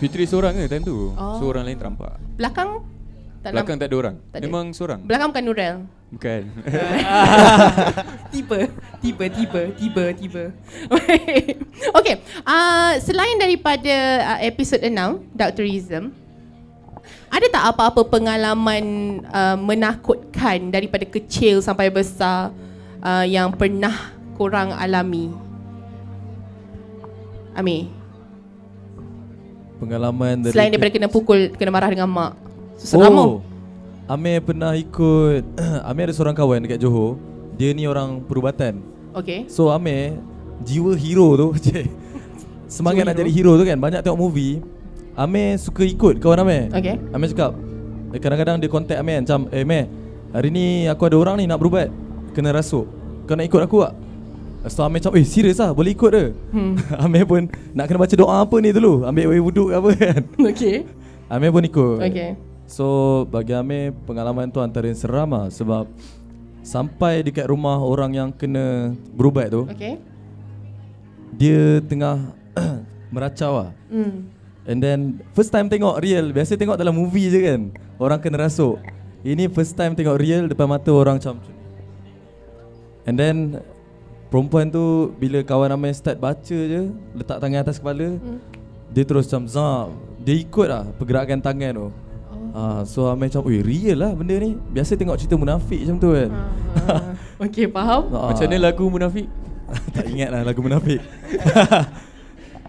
Fitri 0.00 0.24
seorang 0.24 0.56
ke 0.56 0.64
time 0.64 0.84
tu? 0.88 1.12
Oh. 1.12 1.36
So 1.36 1.52
orang 1.52 1.68
lain 1.68 1.76
tak 1.76 1.92
nampak 1.92 2.16
Belakang? 2.40 2.70
Tak 3.44 3.50
Belakang 3.52 3.76
tak 3.76 3.86
ada 3.92 3.96
orang? 4.00 4.16
Tak 4.32 4.38
ada. 4.40 4.44
Memang 4.48 4.66
seorang? 4.72 5.00
Belakang 5.04 5.28
bukan 5.30 5.44
Nurel. 5.46 5.76
Bukan. 6.08 6.42
Tiba 8.32 8.58
Tiba 9.04 9.24
Tiba 9.28 9.60
Tiba 9.76 10.04
Tiba 10.16 10.44
Okay 12.00 12.14
uh, 12.48 12.96
Selain 12.96 13.36
daripada 13.36 13.94
uh, 14.24 14.40
episod 14.40 14.80
6 14.80 14.88
Dark 15.36 15.52
Tourism 15.52 16.16
Ada 17.28 17.46
tak 17.52 17.64
apa-apa 17.76 18.02
pengalaman 18.08 18.84
uh, 19.28 19.56
menakutkan 19.60 20.72
daripada 20.72 21.04
kecil 21.04 21.60
sampai 21.60 21.92
besar 21.92 22.50
uh, 23.04 23.24
yang 23.28 23.52
pernah 23.52 24.16
korang 24.34 24.72
alami? 24.72 25.30
Amir, 27.58 27.90
Pengalaman 29.78 30.42
dari 30.42 30.54
selain 30.54 30.70
daripada 30.74 30.90
kena 30.94 31.08
pukul, 31.10 31.54
kena 31.54 31.70
marah 31.70 31.90
dengan 31.90 32.10
mak. 32.10 32.32
Seram 32.78 33.14
oh. 33.18 33.32
Amir 34.08 34.40
pernah 34.40 34.72
ikut 34.72 35.42
Amir 35.90 36.08
ada 36.08 36.14
seorang 36.14 36.32
kawan 36.32 36.64
dekat 36.64 36.80
Johor 36.80 37.18
Dia 37.58 37.74
ni 37.74 37.84
orang 37.84 38.22
perubatan 38.24 38.80
Okay. 39.12 39.50
So 39.50 39.68
Amir 39.74 40.16
Jiwa 40.62 40.94
hero 40.94 41.28
tu. 41.34 41.48
Semangat 42.70 43.02
Jiwa 43.02 43.08
nak 43.10 43.14
hero? 43.14 43.22
jadi 43.26 43.30
hero 43.34 43.52
tu 43.58 43.64
kan 43.66 43.78
Banyak 43.82 44.00
tengok 44.06 44.18
movie 44.18 44.62
Amir 45.18 45.58
suka 45.58 45.82
ikut 45.82 46.22
kawan 46.22 46.46
Amir 46.46 46.70
Okay. 46.70 46.94
Amir 47.10 47.34
cakap 47.34 47.52
eh, 48.14 48.20
Kadang-kadang 48.22 48.56
dia 48.62 48.70
contact 48.70 49.02
Amir 49.02 49.18
Macam 49.18 49.50
Eh 49.50 49.66
Amir 49.66 49.90
Hari 50.30 50.48
ni 50.48 50.66
aku 50.86 51.10
ada 51.10 51.18
orang 51.18 51.42
ni 51.42 51.50
nak 51.50 51.58
berubat 51.58 51.90
Kena 52.30 52.54
rasuk 52.54 52.86
Kau 53.26 53.34
nak 53.34 53.44
ikut 53.44 53.58
aku 53.58 53.82
tak? 53.82 53.92
Tu 54.62 54.78
Amir 54.78 55.02
macam 55.02 55.12
Eh 55.18 55.26
serius 55.26 55.58
lah 55.58 55.74
boleh 55.74 55.90
ikut 55.90 56.10
ke? 56.12 56.24
Hmm. 56.54 56.78
Amir 57.04 57.26
pun 57.26 57.50
Nak 57.74 57.84
kena 57.84 57.98
baca 57.98 58.14
doa 58.14 58.46
apa 58.46 58.56
ni 58.62 58.70
dulu 58.70 59.02
Ambil 59.02 59.26
air 59.26 59.42
wuduk 59.42 59.68
ke 59.68 59.74
apa 59.74 59.90
kan 59.92 60.20
Okay. 60.54 60.76
Amir 61.26 61.50
pun 61.50 61.66
ikut 61.66 61.98
Okay. 61.98 62.30
So 62.70 62.86
bagi 63.26 63.52
Amir 63.52 63.90
pengalaman 64.06 64.48
tu 64.48 64.62
antara 64.62 64.86
yang 64.86 64.94
seram 64.94 65.34
lah 65.34 65.50
Sebab 65.50 65.90
Sampai 66.62 67.24
dekat 67.24 67.48
rumah 67.48 67.80
orang 67.80 68.12
yang 68.12 68.30
kena 68.30 68.94
berubat 69.10 69.50
tu 69.50 69.66
Okay. 69.66 69.98
Dia 71.34 71.82
tengah 71.82 72.30
meracau 73.14 73.52
lah 73.58 73.70
Hmm. 73.88 74.37
And 74.68 74.84
then 74.84 75.24
first 75.32 75.48
time 75.48 75.72
tengok 75.72 76.04
real. 76.04 76.28
Biasa 76.30 76.60
tengok 76.60 76.76
dalam 76.76 76.92
movie 76.92 77.32
je 77.32 77.40
kan. 77.40 77.60
Orang 77.96 78.20
kena 78.20 78.44
rasuk. 78.44 78.76
Ini 79.24 79.48
first 79.48 79.74
time 79.74 79.96
tengok 79.96 80.20
real 80.20 80.44
depan 80.46 80.68
mata 80.68 80.92
orang 80.92 81.16
macam 81.18 81.40
ni. 81.40 81.52
And 83.08 83.16
then 83.16 83.36
Perempuan 84.28 84.68
tu 84.68 85.16
bila 85.16 85.40
kawan 85.40 85.72
Amir 85.72 85.96
start 85.96 86.20
baca 86.20 86.52
je 86.52 86.92
Letak 87.16 87.40
tangan 87.40 87.64
atas 87.64 87.80
kepala 87.80 88.20
Hmm. 88.20 88.36
Dia 88.92 89.08
terus 89.08 89.24
macam 89.24 89.48
zap 89.48 89.88
Dia 90.20 90.36
ikut 90.36 90.68
lah 90.68 90.84
pergerakan 91.00 91.40
tangan 91.40 91.72
tu. 91.72 91.88
Ah, 92.52 92.84
so 92.84 93.08
Amir 93.08 93.32
macam, 93.32 93.48
Ui 93.48 93.64
real 93.64 93.96
lah 94.04 94.12
benda 94.12 94.36
ni. 94.36 94.52
Biasa 94.68 95.00
tengok 95.00 95.16
cerita 95.16 95.40
munafik 95.40 95.80
macam 95.80 95.96
tu 95.96 96.08
kan. 96.12 96.30
Ah, 96.84 97.02
okay, 97.48 97.66
faham? 97.72 98.12
Ah, 98.12 98.36
Macam 98.36 98.44
mana 98.44 98.56
lagu 98.60 98.84
Munafik? 98.92 99.26
Tak 99.96 100.04
ingat 100.08 100.28
lah 100.32 100.40
lagu 100.48 100.64
munafik 100.64 101.00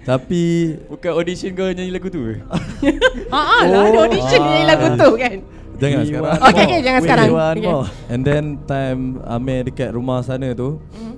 Tapi 0.09 0.73
Bukan 0.89 1.11
audition 1.13 1.53
kau 1.53 1.69
nyanyi 1.69 1.93
lagu 1.93 2.09
tu 2.09 2.17
ke? 2.19 2.35
Ah, 3.29 3.61
ah 3.61 3.63
lah 3.63 3.81
ada 3.85 3.97
audition 4.09 4.41
Ah. 4.41 4.49
ni 4.49 4.61
lagu 4.65 4.87
tu 4.97 5.09
kan. 5.13 5.35
Jangan 5.79 5.95
We 5.95 6.07
sekarang 6.09 6.33
Okay, 6.41 6.63
okay, 6.65 6.79
jangan 6.81 6.99
We 6.99 7.05
sekarang. 7.05 7.27
Okay. 7.29 7.75
And 8.09 8.21
then 8.25 8.43
time 8.65 8.99
Amir 9.23 9.63
dekat 9.63 9.93
rumah 9.93 10.19
sana 10.19 10.49
tu 10.51 10.81
Hmm. 10.91 11.13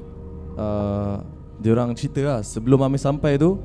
uh, 0.54 1.16
Dia 1.58 1.72
orang 1.72 1.96
cerita 1.96 2.20
lah 2.22 2.40
Sebelum 2.44 2.78
Amir 2.82 3.00
sampai 3.00 3.40
tu 3.40 3.58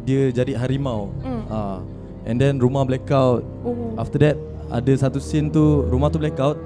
Dia 0.00 0.30
jadi 0.30 0.54
harimau 0.54 1.10
Hmm. 1.20 1.42
uh, 1.44 1.78
And 2.24 2.38
then 2.38 2.56
rumah 2.56 2.86
blackout 2.86 3.42
Oh. 3.60 3.98
After 3.98 4.16
that 4.22 4.38
Ada 4.70 4.96
satu 5.02 5.18
scene 5.18 5.50
tu 5.50 5.84
Rumah 5.84 6.08
tu 6.08 6.16
blackout 6.16 6.56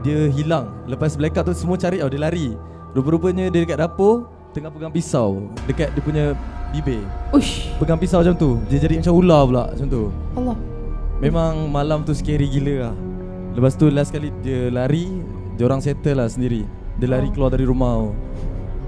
Dia 0.00 0.26
hilang 0.26 0.72
Lepas 0.88 1.14
blackout 1.14 1.46
tu 1.46 1.54
semua 1.54 1.76
cari 1.76 2.00
oh, 2.00 2.08
Dia 2.08 2.18
lari 2.18 2.56
Rupa-rupanya 2.90 3.52
dia 3.52 3.62
dekat 3.62 3.78
dapur 3.78 4.26
Tengah 4.50 4.70
pegang 4.70 4.90
pisau 4.90 5.46
Dekat 5.64 5.94
dia 5.94 6.02
punya 6.02 6.24
bibir 6.70 7.02
Ush, 7.30 7.70
Pegang 7.78 7.96
pisau 7.96 8.18
macam 8.18 8.34
tu 8.34 8.58
Dia 8.66 8.78
jadi 8.78 8.98
macam 8.98 9.14
ular 9.14 9.42
pula 9.44 9.64
Macam 9.70 9.86
tu 9.86 10.02
Allah. 10.34 10.56
Memang 11.20 11.68
malam 11.68 12.02
tu 12.02 12.10
scary 12.10 12.46
gila 12.46 12.90
lah 12.90 12.94
Lepas 13.52 13.74
tu 13.74 13.86
last 13.88 14.10
kali 14.10 14.34
dia 14.40 14.66
lari 14.68 15.06
Dia 15.54 15.64
orang 15.64 15.78
settle 15.78 16.16
lah 16.16 16.26
sendiri 16.26 16.66
Dia 16.96 17.06
lari 17.08 17.28
Oh. 17.28 17.32
keluar 17.32 17.50
dari 17.50 17.62
rumah 17.62 18.10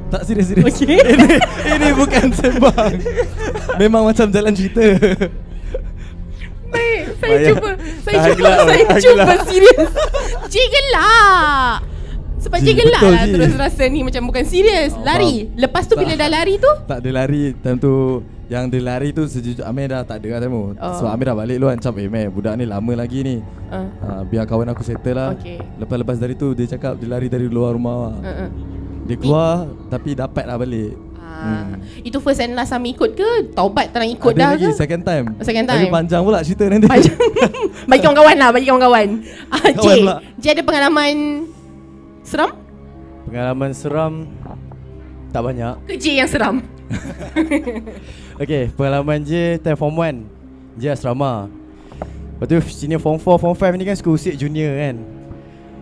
Tak 0.09 0.26
serius 0.26 0.50
serius 0.50 0.66
Okay. 0.73 0.99
ini, 1.14 1.38
ini 1.69 1.88
bukan 1.95 2.26
sembang 2.33 2.92
Memang 3.76 4.02
macam 4.02 4.26
jalan 4.28 4.52
cerita 4.52 4.83
Baik, 6.73 7.02
saya 7.21 7.33
Bayar. 7.37 7.49
cuba. 7.52 7.71
Saya 8.00 8.19
cuba, 8.33 8.50
saya 8.64 8.85
cuba 8.97 9.33
serius. 9.45 9.92
Gelak. 10.49 11.78
Sebab 12.42 12.58
cik 12.58 12.75
gelak 12.76 12.99
betul, 12.99 13.12
lah 13.12 13.22
Ji. 13.22 13.32
terus 13.32 13.52
rasa 13.54 13.82
ni 13.87 14.00
macam 14.02 14.22
bukan 14.25 14.42
serius. 14.42 14.92
Oh, 14.92 15.00
Lari. 15.00 15.46
Lepas 15.54 15.87
tu 15.87 15.94
Tak. 15.94 16.00
bila 16.00 16.12
dah 16.16 16.28
lari 16.28 16.54
tu, 16.56 16.72
Tak 16.84 16.99
ada 16.99 17.11
lari 17.14 17.42
Time 17.56 17.78
tu 17.78 17.94
Yang 18.46 18.64
dia 18.68 18.80
lari 18.82 19.08
tu 19.11 19.22
sejujur 19.25 19.62
Amir 19.62 19.87
dah 19.88 20.02
tak 20.02 20.18
ada 20.18 20.28
lah 20.28 20.40
time 20.40 20.52
tu 20.52 20.64
Oh. 20.75 20.94
So 20.99 21.06
Amir 21.06 21.25
dah 21.25 21.37
balik 21.37 21.56
dulu 21.56 21.68
kan 21.68 21.78
Macam 21.78 21.92
eh 21.96 22.08
meh 22.08 22.26
budak 22.26 22.54
ni 22.54 22.64
lama 22.64 22.92
lagi 22.92 23.18
ni 23.20 23.37
uh, 23.68 23.76
uh, 24.02 24.20
Biar 24.25 24.42
kawan 24.42 24.66
aku 24.68 24.82
settle 24.82 25.14
lah 25.14 25.30
Okay. 25.34 25.62
Lepas-lepas 25.76 26.16
dari 26.16 26.34
tu 26.34 26.50
Dia 26.50 26.66
cakap 26.68 26.99
dia 26.99 27.08
lari 27.08 27.26
dari 27.26 27.46
luar 27.46 27.72
rumah 27.72 28.11
uh, 28.12 28.28
uh. 28.44 28.50
Dia 29.04 29.16
keluar 29.16 29.52
Tapi 29.87 30.11
dapat 30.12 30.44
lah 30.44 30.56
balik 30.56 30.92
Ah, 31.34 31.75
Itu 31.99 32.18
first 32.18 32.38
and 32.38 32.52
last 32.52 32.70
Ami 32.70 32.92
ikut 32.92 33.14
ke? 33.14 33.50
Taubat 33.50 33.88
tak 33.88 33.99
nak 33.99 34.11
ikut 34.11 34.30
Ada 34.30 34.38
dah 34.38 34.49
lagi 34.52 34.62
ke? 34.64 34.76
second 34.76 35.02
time 35.02 35.25
Second 35.40 35.64
Tapi 35.64 35.78
time. 35.80 35.90
panjang 35.90 36.22
pula 36.22 36.38
cerita 36.38 36.64
nanti 36.66 36.87
Panjang. 36.87 37.18
bagi 37.90 38.00
kawan-kawan 38.00 38.37
lah, 38.37 38.49
bagi 38.50 38.66
kawan-kawan. 38.68 39.08
Kawan 39.50 39.75
Cik. 39.75 40.02
Cik 40.38 40.50
ada 40.52 40.62
pengalaman 40.62 41.14
seram? 42.23 42.50
Pengalaman 43.26 43.71
seram 43.75 44.26
tak 45.33 45.43
banyak. 45.43 45.75
Ke 45.88 45.95
Cik 45.97 46.14
yang 46.19 46.31
seram? 46.31 46.57
Okay, 48.43 48.73
pengalaman 48.75 49.23
je 49.23 49.61
time 49.61 49.76
form 49.76 49.95
1 50.00 50.25
Je 50.81 50.88
asrama. 50.88 51.47
Lepas 52.41 52.47
tu 52.49 52.57
senior 52.75 52.99
form 52.99 53.21
4, 53.21 53.38
form 53.38 53.55
5 53.55 53.76
ni 53.79 53.85
kan 53.87 53.95
suka 53.95 54.11
usik 54.11 54.35
junior 54.41 54.73
kan. 54.73 54.97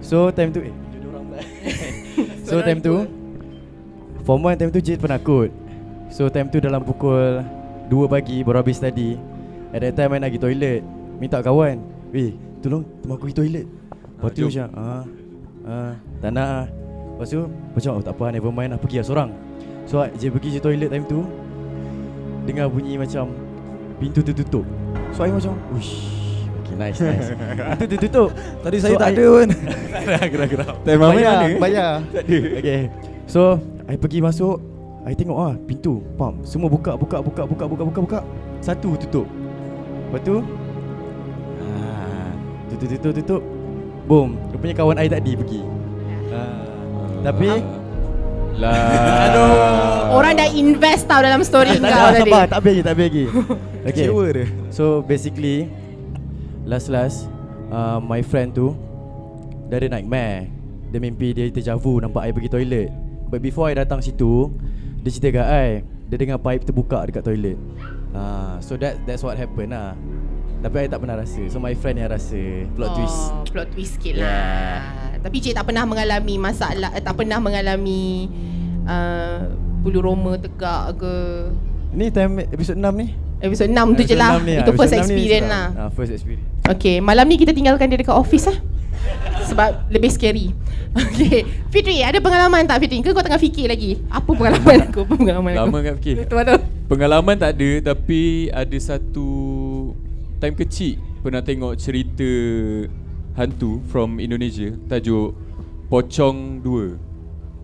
So 0.03 0.29
time 0.35 0.51
tu 0.51 0.61
Eh, 0.61 0.75
junior 0.93 1.15
orang 1.15 1.25
pula. 1.31 1.41
So 2.49 2.61
time 2.61 2.83
tu. 2.83 3.07
Form 4.27 4.43
1 4.45 4.59
time 4.61 4.71
tu 4.75 4.83
je 4.83 4.99
penakut. 4.99 5.49
So 6.11 6.27
time 6.29 6.51
tu 6.51 6.59
dalam 6.59 6.83
pukul 6.83 7.41
2 7.87 7.95
pagi 8.11 8.43
baru 8.43 8.67
habis 8.67 8.83
tadi 8.83 9.15
At 9.71 9.87
that 9.87 9.95
time 9.95 10.19
I 10.19 10.19
nak 10.21 10.35
pergi 10.35 10.43
toilet. 10.43 10.83
Minta 11.23 11.39
kawan 11.41 11.79
Weh 12.11 12.35
tolong 12.61 12.83
teman 13.01 13.15
aku 13.17 13.31
pergi 13.31 13.39
toilet. 13.41 13.67
Lepas 14.19 14.31
tu 14.37 14.45
macam 14.51 14.69
ah, 14.75 15.03
ah, 15.63 15.93
Tak 16.19 16.31
nak 16.31 16.47
ah. 16.47 16.65
Lepas 17.13 17.29
tu 17.29 17.41
macam 17.47 17.91
oh, 17.97 18.03
tak 18.03 18.15
apa 18.17 18.25
never 18.33 18.49
mind 18.49 18.71
lah 18.73 18.81
pergi 18.81 18.97
lah 19.01 19.07
seorang. 19.07 19.31
So 19.85 20.01
je 20.15 20.27
pergi 20.29 20.57
je 20.57 20.61
toilet 20.61 20.89
time 20.89 21.05
tu 21.05 21.21
Dengar 22.45 22.67
bunyi 22.67 22.97
macam 22.97 23.29
Pintu 24.01 24.25
tertutup. 24.25 24.65
So 25.13 25.23
I 25.23 25.31
macam 25.31 25.53
Uish 25.71 26.09
Okay 26.65 26.77
nice 26.77 26.97
nice. 26.97 27.37
Pintu 27.81 27.97
tertutup. 27.99 28.29
Tadi 28.63 28.77
saya 28.81 28.97
So, 28.97 29.01
tak 29.01 29.09
I- 29.09 29.15
ada 29.15 29.25
pun. 29.29 29.49
Gerak-gerak 30.33 30.69
Time 30.81 31.03
Amir 31.03 31.13
Bayar 31.13 31.35
mana? 31.37 31.59
Bayar 31.61 31.91
Tak 32.15 32.23
ada. 32.25 32.39
Okay. 32.57 32.81
So 33.29 33.41
I 33.85 33.95
pergi 33.95 34.19
masuk 34.19 34.57
I 35.01 35.13
tengok 35.13 35.37
ah 35.37 35.55
pintu 35.65 36.01
Pam 36.15 36.41
Semua 36.45 36.69
buka 36.69 36.93
buka 36.97 37.21
buka 37.21 37.45
buka 37.45 37.65
buka 37.69 37.83
buka 37.85 38.01
buka. 38.01 38.21
Satu 38.61 38.97
tutup. 38.97 39.29
Lepas 40.09 40.21
tu 40.23 40.37
ah, 41.61 42.31
Tutup 42.69 42.89
tutup 42.91 43.13
tutup 43.21 43.43
Boom. 44.11 44.35
Rupanya 44.51 44.75
kawan 44.75 44.99
I 44.99 45.07
tadi 45.07 45.39
pergi. 45.39 45.63
Ah, 46.35 46.67
Tapi 47.23 47.63
Lah. 48.59 48.75
Aduh. 49.31 49.55
Orang 50.11 50.35
dah 50.35 50.51
invest 50.51 51.07
tau 51.07 51.23
dalam 51.23 51.47
story 51.47 51.79
Tak 51.79 51.87
kau 51.87 52.11
tadi. 52.11 52.23
sabar 52.27 52.45
Tak 52.45 52.57
habis 52.59 52.71
lagi 52.73 52.83
Tak 52.83 52.93
habis 52.93 53.05
lagi 53.07 53.25
Okay. 53.81 54.05
Kecewa 54.05 54.25
dia. 54.29 54.47
So 54.69 55.01
basically 55.01 55.71
Last 56.67 56.91
last 56.91 57.31
uh, 57.71 57.97
My 57.97 58.21
friend 58.21 58.51
tu 58.51 58.75
Dia 59.71 59.79
ada 59.79 59.89
nightmare. 59.89 60.51
Dia 60.91 60.99
mimpi 60.99 61.31
dia 61.31 61.47
terjavu 61.47 62.03
Nampak 62.03 62.27
I 62.27 62.35
pergi 62.35 62.51
toilet. 62.51 62.91
But 63.31 63.41
before 63.41 63.71
I 63.71 63.79
datang 63.79 64.03
situ 64.03 64.51
Dia 65.01 65.09
cerita 65.09 65.41
kat 65.41 65.47
I. 65.47 65.69
Dia 66.11 66.17
dengar 66.19 66.43
pipe 66.43 66.67
terbuka 66.67 67.07
dekat 67.07 67.23
toilet. 67.23 67.55
Uh, 68.11 68.59
So 68.59 68.75
that 68.75 68.99
that's 69.07 69.23
what 69.23 69.39
happened 69.39 69.71
lah 69.71 69.95
Tapi 70.61 70.77
I 70.77 70.89
tak 70.89 71.01
pernah 71.01 71.17
rasa 71.17 71.41
So 71.49 71.57
my 71.57 71.73
friend 71.73 71.97
yang 71.97 72.13
rasa 72.13 72.41
Plot 72.77 72.89
oh, 72.89 72.95
twist 72.95 73.21
Plot 73.49 73.69
twist 73.73 73.93
sikit 73.97 74.21
lah. 74.21 74.81
Tapi 75.21 75.37
cik 75.37 75.53
tak 75.53 75.69
pernah 75.69 75.85
mengalami 75.85 76.41
masalah, 76.41 76.97
eh, 76.97 77.05
tak 77.05 77.13
pernah 77.13 77.37
mengalami 77.37 78.25
uh, 78.89 79.53
bulu 79.81 80.01
roma 80.01 80.41
tegak 80.41 80.97
ke. 80.97 81.15
Ni 81.93 82.09
time 82.09 82.49
episod 82.49 82.73
6 82.73 82.89
ni 82.97 83.13
Episod 83.41 83.69
6 83.69 83.97
tu 83.97 84.03
je 84.05 84.17
lah. 84.17 84.37
Episode 84.37 84.45
6 84.45 84.49
ni 84.49 84.55
Itu 84.55 84.63
Episode 84.63 84.79
first 84.79 84.93
6 84.93 84.97
ni 84.97 85.01
experience 85.01 85.49
lah. 85.49 85.67
ah, 85.77 85.91
First 85.93 86.13
experience 86.15 86.47
Okay, 86.71 86.97
malam 87.03 87.27
ni 87.27 87.37
kita 87.37 87.51
tinggalkan 87.51 87.91
dia 87.91 87.99
dekat 87.99 88.15
office 88.15 88.47
lah. 88.47 88.57
Sebab 89.45 89.91
lebih 89.91 90.09
scary. 90.09 90.49
Okay, 90.91 91.47
Fitri, 91.71 92.03
ada 92.03 92.19
pengalaman 92.19 92.67
tak 92.67 92.83
Fitri? 92.83 92.99
Ke 92.99 93.15
kau 93.15 93.23
tengah 93.23 93.39
fikir 93.39 93.71
lagi? 93.71 94.03
Apa 94.07 94.27
pengalaman 94.27 94.83
aku? 94.91 95.07
Apa 95.07 95.15
pengalaman 95.15 95.51
aku? 95.53 95.61
Lama 95.63 95.79
kat 95.83 95.95
fikir 96.03 96.15
Betul-betul. 96.27 96.59
Pengalaman 96.91 97.35
tak 97.39 97.51
ada 97.55 97.71
Tapi 97.95 98.23
ada 98.51 98.79
satu 98.81 99.29
Time 100.41 100.57
kecil 100.57 100.97
Pernah 101.21 101.45
tengok 101.45 101.77
cerita 101.77 102.25
Hantu 103.37 103.85
From 103.87 104.17
Indonesia 104.17 104.73
Tajuk 104.89 105.37
Pocong 105.87 106.65
2 106.65 107.11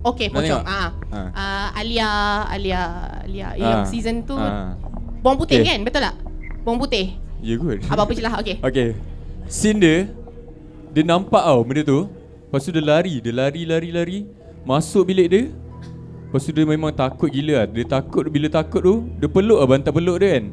Okay, 0.06 0.30
Nak 0.30 0.38
pocong. 0.38 0.62
Ah, 0.62 0.88
Ah. 1.10 1.28
ah, 1.34 1.66
Alia, 1.74 2.06
Alia, 2.46 2.82
Alia. 3.26 3.48
Yang 3.58 3.74
Ah, 3.74 3.84
season 3.90 4.22
tu 4.22 4.38
ah. 4.38 4.78
Bawang 5.18 5.34
putih 5.34 5.58
Okay. 5.58 5.66
kan? 5.66 5.82
Betul 5.82 5.98
tak? 5.98 6.14
Bawang 6.62 6.78
putih. 6.78 7.18
Ya 7.42 7.58
kot 7.58 7.82
Apa-apa 7.84 8.12
je 8.12 8.22
lah 8.22 8.32
Okay 8.38 8.56
Okay 8.60 8.88
Scene 9.46 9.76
dia 9.76 9.96
Dia 10.90 11.02
nampak 11.02 11.42
tau 11.42 11.60
benda 11.60 11.82
tu 11.82 12.06
Lepas 12.46 12.62
tu 12.62 12.70
dia 12.70 12.80
lari 12.80 13.18
Dia 13.18 13.34
lari 13.34 13.66
lari 13.66 13.90
lari 13.90 14.18
Masuk 14.62 15.10
bilik 15.10 15.28
dia 15.28 15.42
Lepas 16.26 16.42
tu 16.42 16.50
dia 16.50 16.64
memang 16.64 16.90
takut 16.90 17.28
gila 17.28 17.60
lah 17.60 17.66
Dia 17.66 17.84
takut 17.84 18.24
Bila 18.26 18.48
takut 18.48 18.80
tu 18.80 18.94
Dia 19.16 19.28
peluk 19.28 19.58
lah 19.58 19.68
bantal 19.68 19.92
peluk 19.92 20.16
dia 20.16 20.38
kan 20.38 20.44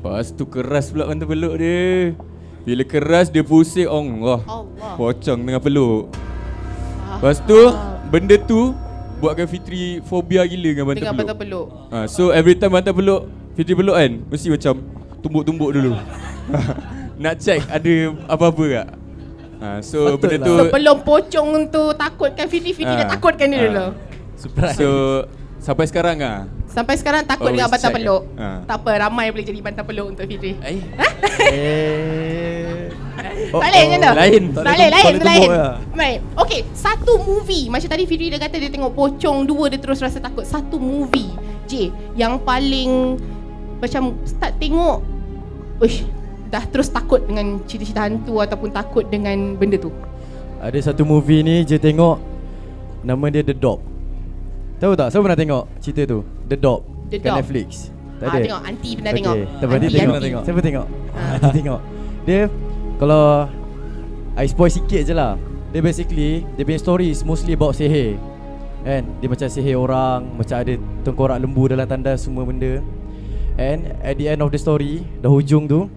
Lepas 0.00 0.32
tu 0.32 0.44
keras 0.44 0.88
pula 0.88 1.04
bantal 1.04 1.28
peluk 1.28 1.54
dia. 1.54 2.16
Bila 2.62 2.82
keras 2.82 3.28
dia 3.28 3.44
pusing. 3.44 3.84
Allah. 3.84 4.40
Allah. 4.42 4.96
Pocong 4.96 5.36
dengan 5.38 5.60
peluk. 5.60 6.08
Lepas 7.10 7.36
tu 7.42 7.58
Benda 8.08 8.32
tu 8.38 8.72
Buatkan 9.18 9.44
Fitri 9.44 10.00
Fobia 10.00 10.40
gila 10.42 10.70
dengan 10.70 10.86
bantal 10.86 11.04
Dengan 11.04 11.36
peluk. 11.36 11.36
peluk. 11.36 11.66
Ha, 11.92 12.08
So 12.08 12.30
every 12.30 12.54
time 12.54 12.72
bantal 12.72 12.92
peluk 12.92 13.22
Fitri 13.52 13.74
peluk 13.74 13.92
kan 13.92 14.24
Mesti 14.24 14.48
macam 14.48 14.74
Tumbuk-tumbuk 15.20 15.70
dulu. 15.70 15.92
Nak 17.22 17.34
check 17.36 17.60
ada 17.68 17.92
apa-apa 18.24 18.64
tak? 18.64 18.88
Ha, 19.58 19.66
So 19.80 20.16
Patut 20.16 20.32
benda 20.32 20.40
lah. 20.40 20.46
tu 20.46 20.54
Sebelum 20.64 20.96
pocong 21.02 21.48
tu 21.68 21.82
takutkan 21.92 22.46
Fitri 22.46 22.72
Fitri 22.72 22.88
dah 22.90 23.04
Ah. 23.04 23.10
takutkan 23.10 23.46
dia 23.46 23.58
Ah. 23.58 23.64
dulu. 23.66 23.86
Surprise. 24.34 24.76
So 24.78 24.88
Sampai 25.58 25.84
sekarang 25.84 26.16
ah. 26.20 26.48
Sampai 26.70 26.94
sekarang 26.94 27.26
takut 27.26 27.50
Always 27.50 27.66
dengan 27.66 27.70
bantal 27.74 27.90
peluk 27.90 28.22
ah. 28.38 28.62
Tak 28.62 28.76
apa 28.86 28.90
ramai 29.02 29.26
boleh 29.34 29.42
jadi 29.42 29.58
bantal 29.58 29.84
peluk 29.90 30.06
untuk 30.14 30.24
Fitri. 30.30 30.54
Eh? 30.62 30.78
Eh. 31.50 32.86
Tak 33.50 33.58
boleh 33.58 33.82
macam 33.90 33.98
tu. 33.98 34.12
Lain. 34.14 34.42
Tak 34.54 34.62
Tak 34.62 34.72
boleh 34.78 34.90
lain 34.94 35.12
tak 35.18 35.26
lain 35.26 35.48
lah. 35.50 35.74
Baik. 35.98 36.18
Okay 36.38 36.60
Satu 36.70 37.12
movie. 37.26 37.66
Macam 37.66 37.88
tadi 37.90 38.06
Fitri 38.06 38.30
dia 38.30 38.38
kata 38.38 38.54
Dia 38.62 38.70
tengok 38.70 38.94
pocong 38.94 39.42
Dua 39.50 39.66
dia 39.66 39.82
terus 39.82 39.98
rasa 39.98 40.22
takut. 40.22 40.46
Satu 40.46 40.78
movie. 40.78 41.34
J 41.66 41.90
Yang 42.14 42.38
paling 42.46 43.18
Macam 43.82 44.14
Start 44.22 44.54
tengok 44.62 45.02
Uish 45.82 46.06
Dah 46.54 46.62
terus 46.70 46.86
takut 46.86 47.18
dengan 47.26 47.58
cerita-cerita 47.66 48.06
hantu 48.06 48.38
Ataupun 48.38 48.70
takut 48.70 49.02
dengan 49.10 49.58
benda 49.58 49.74
tu. 49.74 49.90
Ada 50.62 50.94
satu 50.94 51.02
movie 51.02 51.42
ni 51.42 51.66
je 51.66 51.82
tengok 51.82 52.22
Nama 53.02 53.26
dia 53.32 53.42
The 53.42 53.58
Dog 53.58 53.89
Tahu 54.80 54.92
tak? 54.96 55.12
Siapa 55.12 55.22
pernah 55.22 55.38
tengok 55.38 55.62
cerita 55.78 56.02
tu? 56.08 56.18
The 56.48 56.56
Dog 56.56 56.80
The 57.12 57.18
Dog. 57.20 57.36
Netflix 57.36 57.92
Tak 58.16 58.26
Ah, 58.26 58.32
ada? 58.32 58.44
tengok 58.48 58.62
Aunty 58.64 58.90
pernah 58.96 59.12
Okey, 59.12 59.18
tengok 59.20 59.34
Tak 59.36 59.66
berarti 59.68 59.84
Aunty, 59.84 59.98
tengok, 59.98 60.14
aunty. 60.14 60.26
tengok 60.26 60.42
Siapa 60.42 60.60
tengok? 60.60 60.86
Ah. 61.12 61.32
Aunty 61.36 61.50
tengok 61.54 61.80
Dia 62.24 62.40
Kalau 62.96 63.22
I 64.34 64.46
spoil 64.46 64.72
sikit 64.72 65.00
je 65.04 65.12
lah 65.12 65.32
Dia 65.68 65.80
basically 65.80 66.30
Dia 66.56 66.64
punya 66.64 66.80
story 66.80 67.06
is 67.08 67.20
mostly 67.20 67.52
about 67.52 67.76
sihir 67.76 68.16
Kan 68.80 69.04
Dia 69.20 69.28
macam 69.28 69.46
sihir 69.46 69.76
orang 69.76 70.20
Macam 70.32 70.56
ada 70.56 70.72
tengkorak 71.04 71.36
lembu 71.36 71.68
dalam 71.68 71.84
tandas 71.84 72.24
semua 72.24 72.48
benda 72.48 72.80
And 73.60 73.92
at 74.00 74.16
the 74.16 74.26
end 74.26 74.40
of 74.40 74.48
the 74.48 74.56
story 74.56 75.04
Dah 75.20 75.28
hujung 75.28 75.68
tu 75.68 75.92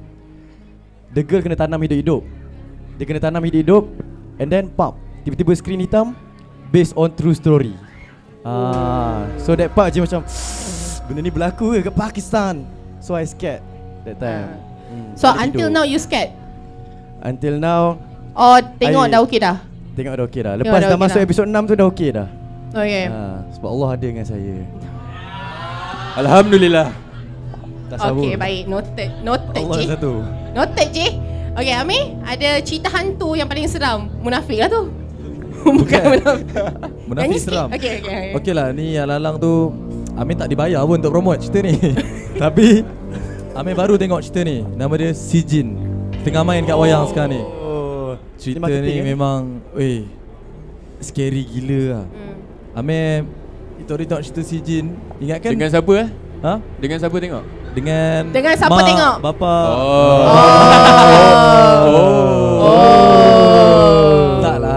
The 1.15 1.23
girl 1.23 1.39
kena 1.39 1.55
tanam 1.55 1.79
hidup-hidup 1.79 2.19
Dia 2.99 3.05
kena 3.07 3.21
tanam 3.21 3.39
hidup-hidup 3.39 3.87
And 4.37 4.51
then 4.51 4.67
pop 4.67 4.99
Tiba-tiba 5.23 5.55
screen 5.55 5.79
hitam 5.79 6.11
Based 6.67 6.91
on 6.93 7.15
true 7.15 7.31
story 7.31 7.71
Ah, 8.43 9.23
So 9.37 9.55
that 9.55 9.71
part 9.71 9.89
je 9.89 9.99
macam 9.99 10.23
Benda 11.07 11.19
ni 11.19 11.31
berlaku 11.31 11.73
ke 11.73 11.87
kat 11.87 11.95
Pakistan? 11.95 12.67
So 12.99 13.15
I 13.15 13.23
scared 13.23 13.63
That 14.03 14.19
time. 14.19 14.59
Hmm, 14.85 15.15
So 15.15 15.31
until 15.31 15.67
tidur. 15.67 15.75
now 15.75 15.83
you 15.83 15.95
scared? 15.97 16.35
Until 17.19 17.55
now 17.55 17.95
Oh 18.35 18.59
tengok 18.77 19.07
I- 19.07 19.11
dah 19.11 19.19
okey 19.23 19.39
dah? 19.39 19.57
Tengok 19.93 20.13
dah 20.13 20.25
okey 20.25 20.41
dah. 20.41 20.53
Tengok 20.53 20.65
Lepas 20.65 20.73
dah 20.75 20.81
dah, 20.83 20.91
okey 20.91 21.03
masuk 21.05 21.19
dah. 21.19 21.25
episod 21.25 21.45
6 21.45 21.63
tu 21.63 21.73
dah 21.73 21.87
okey 21.87 22.09
dah. 22.11 22.27
Okay. 22.73 23.05
Ah, 23.05 23.37
Sebab 23.53 23.69
Allah 23.69 23.89
ada 23.93 24.01
dengan 24.03 24.25
saya. 24.25 24.55
Alhamdulillah. 26.15 26.87
Tak 27.87 27.97
sabar. 28.01 28.17
Okay 28.17 28.33
baik. 28.35 28.63
Noted 28.65 29.09
Noted 29.21 29.53
Allah 29.55 29.77
je 29.77 29.87
satu. 29.87 30.11
Noted 30.51 30.87
je 30.89 31.07
Okay 31.53 31.69
Amir 31.71 32.17
Ada 32.25 32.65
cerita 32.65 32.89
hantu 32.89 33.37
yang 33.37 33.45
paling 33.45 33.69
seram? 33.69 34.09
Munafik 34.19 34.57
lah 34.57 34.67
tu 34.67 34.89
Bukan 35.79 36.01
munafik. 36.03 36.45
Munafik 37.09 37.39
seram. 37.39 37.67
Okay 37.71 37.99
okay, 37.99 38.31
okay. 38.31 38.37
Okey 38.37 38.53
lah 38.55 38.71
ni 38.71 38.95
yang 38.95 39.07
lalang 39.07 39.35
tu 39.39 39.71
Amin 40.13 40.37
tak 40.37 40.45
dibayar 40.51 40.85
pun 40.85 41.01
untuk 41.01 41.09
promote 41.09 41.41
cerita 41.41 41.59
ni. 41.65 41.73
Tapi 42.43 42.85
Amin 43.53 43.73
baru 43.73 43.97
tengok 43.97 44.21
cerita 44.21 44.41
ni. 44.45 44.61
Nama 44.61 44.93
dia 44.97 45.11
Sijin. 45.13 45.77
Tengah 46.23 46.43
main 46.45 46.63
kat 46.63 46.77
wayang 46.77 47.09
sekarang 47.09 47.37
ni. 47.37 47.41
Oh 47.41 48.15
Cerita 48.37 48.61
marketing, 48.61 48.85
ni 48.85 48.93
eh? 48.99 49.05
memang 49.15 49.39
Weh 49.73 50.05
Scary 51.01 51.43
gila 51.43 51.81
lah. 51.97 52.05
Hmm. 52.07 52.35
Amin 52.79 53.27
Itu 53.81 53.91
hari 53.95 54.05
tengok 54.05 54.23
cerita 54.23 54.41
Sijin. 54.45 54.93
Ingat 55.19 55.37
kan 55.43 55.51
Dengan 55.51 55.69
siapa 55.71 55.93
eh? 55.97 56.07
Ha? 56.43 56.53
Dengan 56.79 56.97
siapa 56.99 57.15
tengok? 57.17 57.43
Dengan 57.73 58.19
Dengan 58.35 58.53
siapa 58.59 58.75
mak, 58.75 58.85
tengok? 58.85 59.15
Bapa 59.23 59.55
Oh, 59.73 60.21
Oh. 61.83 61.93
Tak 62.63 62.69
lah 62.69 63.22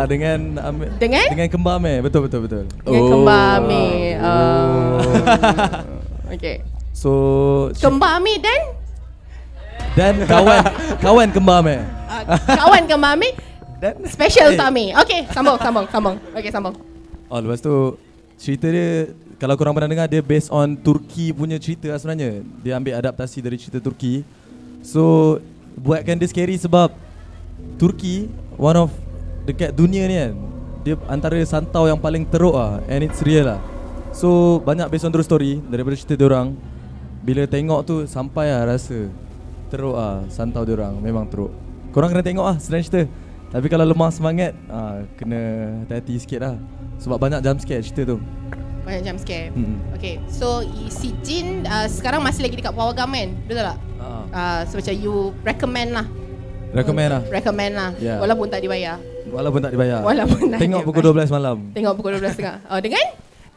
dengan 0.06 0.38
Amin 0.62 0.88
Dengan? 0.96 1.26
Dengan 1.28 1.48
kembar 1.48 1.74
Amin 1.76 2.00
Betul 2.00 2.26
betul 2.26 2.40
betul 2.46 2.64
Dengan 2.80 3.02
Oh. 3.02 3.10
kembar 3.12 3.44
Amir 3.58 4.14
oh. 4.18 4.98
Okay 6.34 6.56
So 6.90 7.10
Kembar 7.76 8.16
Amir 8.16 8.40
dan 8.40 8.60
Dan 9.92 10.14
kawan 10.24 10.62
Kawan 10.98 11.28
kembar 11.30 11.60
Amin 11.60 11.80
uh, 12.08 12.24
Kawan 12.46 12.82
kembar 12.86 13.12
Amir 13.14 13.32
Dan 13.76 13.94
Special 14.04 14.48
Eh. 14.48 14.52
untuk 14.54 14.66
Amir 14.66 14.88
Okay 14.98 15.26
sambung 15.30 15.58
sambung 15.58 15.86
sambung 15.86 16.16
Okay 16.32 16.48
sambung 16.48 16.74
Oh 17.26 17.42
lepas 17.42 17.58
tu 17.58 17.98
cerita 18.36 18.70
dia 18.70 19.10
kalau 19.36 19.52
korang 19.52 19.74
pernah 19.74 19.90
dengar 19.90 20.06
dia 20.06 20.24
based 20.24 20.48
on 20.48 20.72
Turki 20.76 21.28
punya 21.28 21.60
cerita 21.60 21.92
lah 21.92 22.00
sebenarnya. 22.00 22.40
Dia 22.64 22.80
ambil 22.80 22.96
adaptasi 22.96 23.44
dari 23.44 23.60
cerita 23.60 23.84
Turki. 23.84 24.24
So 24.80 25.36
buatkan 25.76 26.16
dia 26.16 26.24
scary 26.24 26.56
sebab 26.56 26.88
Turki 27.76 28.32
one 28.56 28.78
of 28.78 28.88
dekat 29.46 29.70
dunia 29.72 30.04
ni 30.10 30.16
kan 30.18 30.34
dia 30.86 30.94
antara 31.10 31.34
santau 31.42 31.90
yang 31.90 31.98
paling 31.98 32.22
teruk 32.22 32.54
lah 32.54 32.78
and 32.86 33.02
it's 33.02 33.18
real 33.26 33.42
lah. 33.42 33.58
So 34.14 34.62
banyak 34.62 34.86
based 34.86 35.02
on 35.02 35.10
true 35.10 35.26
story 35.26 35.58
daripada 35.66 35.98
cerita 35.98 36.14
dia 36.14 36.30
orang. 36.30 36.54
Bila 37.26 37.42
tengok 37.42 37.80
tu 37.82 37.94
sampai 38.06 38.54
lah 38.54 38.70
rasa 38.70 39.10
teruk 39.66 39.98
ah 39.98 40.22
santau 40.30 40.62
dia 40.62 40.78
orang 40.78 40.94
memang 41.02 41.26
teruk. 41.26 41.50
Korang 41.90 42.14
kena 42.14 42.22
tengok 42.22 42.46
ah 42.46 42.56
senang 42.62 42.86
cerita. 42.86 43.02
Tapi 43.50 43.66
kalau 43.66 43.82
lemah 43.82 44.14
semangat 44.14 44.54
ah 44.70 45.02
kena 45.18 45.74
hati-hati 45.82 46.22
sikit 46.22 46.40
lah. 46.46 46.54
Sebab 47.02 47.18
banyak 47.18 47.42
jump 47.42 47.58
scare 47.58 47.82
cerita 47.82 48.14
tu. 48.14 48.22
Banyak 48.86 49.02
jump 49.02 49.18
scare 49.18 49.50
Hmm. 49.50 49.82
Okay 49.98 50.22
So 50.30 50.62
si 50.94 51.10
Jin 51.26 51.66
uh, 51.66 51.90
Sekarang 51.90 52.22
masih 52.22 52.46
lagi 52.46 52.54
dekat 52.54 52.70
Pawagam 52.70 53.10
kan 53.10 53.34
Betul 53.50 53.66
tak? 53.66 53.78
Ah. 53.98 54.22
Uh, 54.30 54.60
so 54.70 54.78
macam 54.78 54.94
you 54.94 55.34
recommend 55.42 55.90
lah 55.90 56.06
Recommend 56.74 57.08
lah. 57.10 57.22
Recommend 57.30 57.72
lah 57.74 57.90
Yeah. 57.96 58.18
Walaupun 58.18 58.46
tak 58.48 58.60
dibayar 58.60 58.96
Walaupun 59.26 59.60
tak 59.62 59.72
dibayar. 59.72 60.00
Walaupun 60.02 60.38
tak 60.50 60.58
Tengok 60.60 60.82
dibayar. 60.82 61.02
pukul 61.02 61.02
12 61.26 61.34
malam. 61.34 61.56
Tengok 61.72 61.92
pukul 61.94 62.10
12 62.18 62.38
tengah 62.38 62.56
Oh 62.72 62.80
dengan 62.80 63.04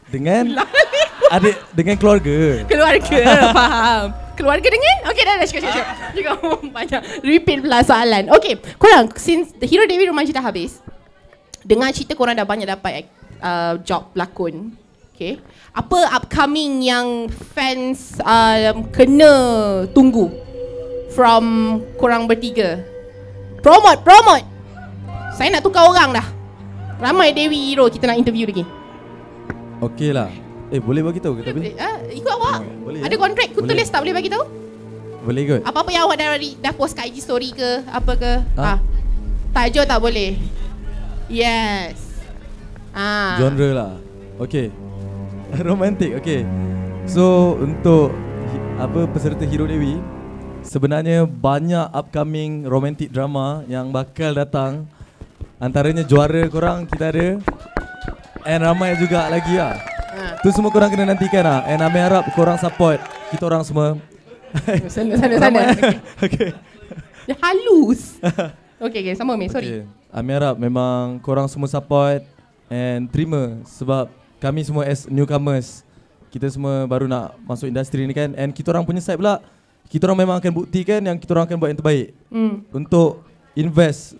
Dengan 0.09 0.43
adik 1.35 1.55
dengan 1.77 1.95
keluarga. 2.01 2.37
Keluarga 2.65 3.21
Faham 3.57 4.03
Keluarga 4.33 4.67
dengan 4.71 4.95
Okay 5.05 5.23
dah 5.23 5.33
dah 5.35 5.47
cukup 5.47 5.61
cukup 5.67 5.85
Cukup 6.15 6.59
banyak 6.71 7.01
Repeat 7.21 7.57
pula 7.59 7.79
soalan 7.83 8.23
Okay 8.33 8.55
Korang 8.79 9.11
Since 9.13 9.53
The 9.59 9.67
Hero 9.67 9.83
Dewi 9.83 10.07
Rumah 10.07 10.23
dah 10.25 10.41
habis 10.41 10.79
Dengan 11.61 11.91
cerita 11.91 12.15
korang 12.15 12.33
dah 12.33 12.47
banyak 12.47 12.65
dapat 12.65 13.05
uh, 13.43 13.75
Job 13.83 14.15
pelakon 14.15 14.71
Okay 15.13 15.43
Apa 15.75 16.15
upcoming 16.15 16.79
yang 16.81 17.27
Fans 17.51 18.15
um, 18.23 18.87
Kena 18.89 19.35
Tunggu 19.91 20.31
From 21.11 21.77
Korang 21.99 22.23
bertiga 22.23 22.79
Promote 23.59 23.99
Promote 24.01 24.45
Saya 25.35 25.53
nak 25.53 25.61
tukar 25.61 25.85
orang 25.85 26.11
dah 26.11 26.27
Ramai 26.99 27.31
Dewi 27.31 27.71
Hero 27.71 27.87
Kita 27.87 28.07
nak 28.07 28.17
interview 28.17 28.45
lagi 28.45 28.63
Okey 29.79 30.11
lah. 30.11 30.27
Eh 30.69 30.83
boleh 30.83 30.99
bagi 31.01 31.23
tahu 31.23 31.39
ke 31.39 31.47
tapi? 31.47 31.71
Ah, 31.79 32.03
Ikut 32.05 32.29
awak 32.29 32.59
boleh, 32.83 32.99
Ada 32.99 33.15
kontrak 33.15 33.47
Ku 33.51 33.63
Boleh. 33.63 33.69
tulis 33.73 33.87
tak 33.87 33.99
boleh 34.03 34.15
bagi 34.15 34.29
tahu 34.29 34.43
Boleh 35.23 35.43
kot. 35.45 35.61
Apa-apa 35.63 35.89
yang 35.91 36.03
awak 36.07 36.15
dah, 36.19 36.35
dah 36.35 36.73
post 36.75 36.93
kat 36.95 37.07
IG 37.07 37.23
story 37.23 37.49
ke 37.51 37.83
Apa 37.87 38.13
ke 38.15 38.31
Ha? 38.59 38.75
ah. 38.75 38.77
Tajuk 39.49 39.87
tak 39.87 39.99
boleh 39.99 40.35
Yes 41.29 41.95
ah. 42.91 43.37
Genre 43.37 43.69
lah. 43.71 43.93
Okey. 44.39 44.71
Romantik. 45.67 46.15
Okey. 46.17 46.41
So 47.05 47.53
untuk 47.55 48.13
apa 48.79 49.05
peserta 49.11 49.43
Hero 49.43 49.67
Dewi 49.67 49.99
sebenarnya 50.63 51.25
banyak 51.25 51.91
upcoming 51.93 52.65
romantic 52.67 53.11
drama 53.11 53.63
yang 53.67 53.91
bakal 53.91 54.35
datang. 54.35 54.87
Antaranya 55.59 56.07
juara 56.07 56.47
korang 56.47 56.87
kita 56.87 57.11
ada 57.11 57.27
and 58.47 58.61
ramai 58.63 58.95
juga 58.95 59.27
lagi 59.27 59.59
lah. 59.59 59.75
ah. 59.75 60.39
Tu 60.39 60.47
semua 60.55 60.71
korang 60.71 60.87
kena 60.87 61.11
nantikan 61.11 61.43
lah 61.43 61.67
And 61.67 61.83
Amir 61.83 62.07
harap 62.07 62.23
korang 62.31 62.55
support 62.55 62.95
Kita 63.27 63.43
orang 63.43 63.67
semua 63.67 63.99
Sana 64.87 65.19
sana 65.19 65.35
sana 65.35 65.59
okay. 65.75 65.95
Okay 66.31 66.49
Dia 67.27 67.35
halus 67.43 68.15
Okay 68.87 69.03
okay 69.03 69.13
sama 69.19 69.35
Min 69.35 69.51
sorry 69.51 69.83
okay. 69.83 69.83
Amir 70.15 70.39
harap 70.39 70.55
memang 70.55 71.19
korang 71.19 71.51
semua 71.51 71.67
support 71.67 72.23
And 72.71 73.11
terima 73.11 73.59
Sebab 73.67 74.07
kami 74.39 74.63
semua 74.63 74.87
as 74.87 75.11
newcomers 75.11 75.83
Kita 76.31 76.47
semua 76.47 76.87
baru 76.87 77.11
nak 77.11 77.35
masuk 77.43 77.67
industri 77.67 78.07
ni 78.07 78.15
kan 78.15 78.31
And 78.39 78.55
kita 78.55 78.71
orang 78.71 78.87
punya 78.87 79.03
side 79.03 79.19
pula 79.19 79.43
kita 79.89 80.05
orang 80.05 80.19
memang 80.19 80.37
akan 80.37 80.53
buktikan 80.53 81.01
yang 81.01 81.17
kita 81.17 81.33
orang 81.33 81.45
akan 81.45 81.57
buat 81.57 81.69
yang 81.69 81.79
terbaik 81.79 82.07
Hmm. 82.29 82.61
untuk 82.69 83.25
invest 83.53 84.13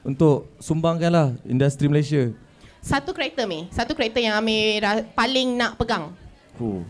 untuk 0.00 0.46
sumbangkanlah 0.56 1.34
industri 1.44 1.90
Malaysia. 1.90 2.30
Satu 2.78 3.10
karakter 3.10 3.44
mi, 3.44 3.66
satu 3.68 3.92
karakter 3.92 4.22
yang 4.22 4.38
Amir 4.38 4.80
paling 5.12 5.58
nak 5.58 5.74
pegang. 5.74 6.14
Oh. 6.56 6.86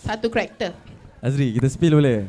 Satu 0.00 0.28
karakter. 0.28 0.76
Azri, 1.18 1.52
kita 1.52 1.66
spill 1.66 1.96
boleh? 1.96 2.28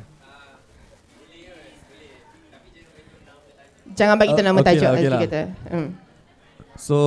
Jangan 3.91 4.15
bagi 4.15 4.31
kita 4.31 4.41
Oh, 4.41 4.47
nama 4.47 4.59
okey 4.59 4.67
tajuk 4.71 4.87
lah, 4.87 4.95
Azri 4.95 5.07
lah. 5.11 5.19
kata. 5.19 5.41
Hmm. 5.67 5.89
So, 6.79 6.97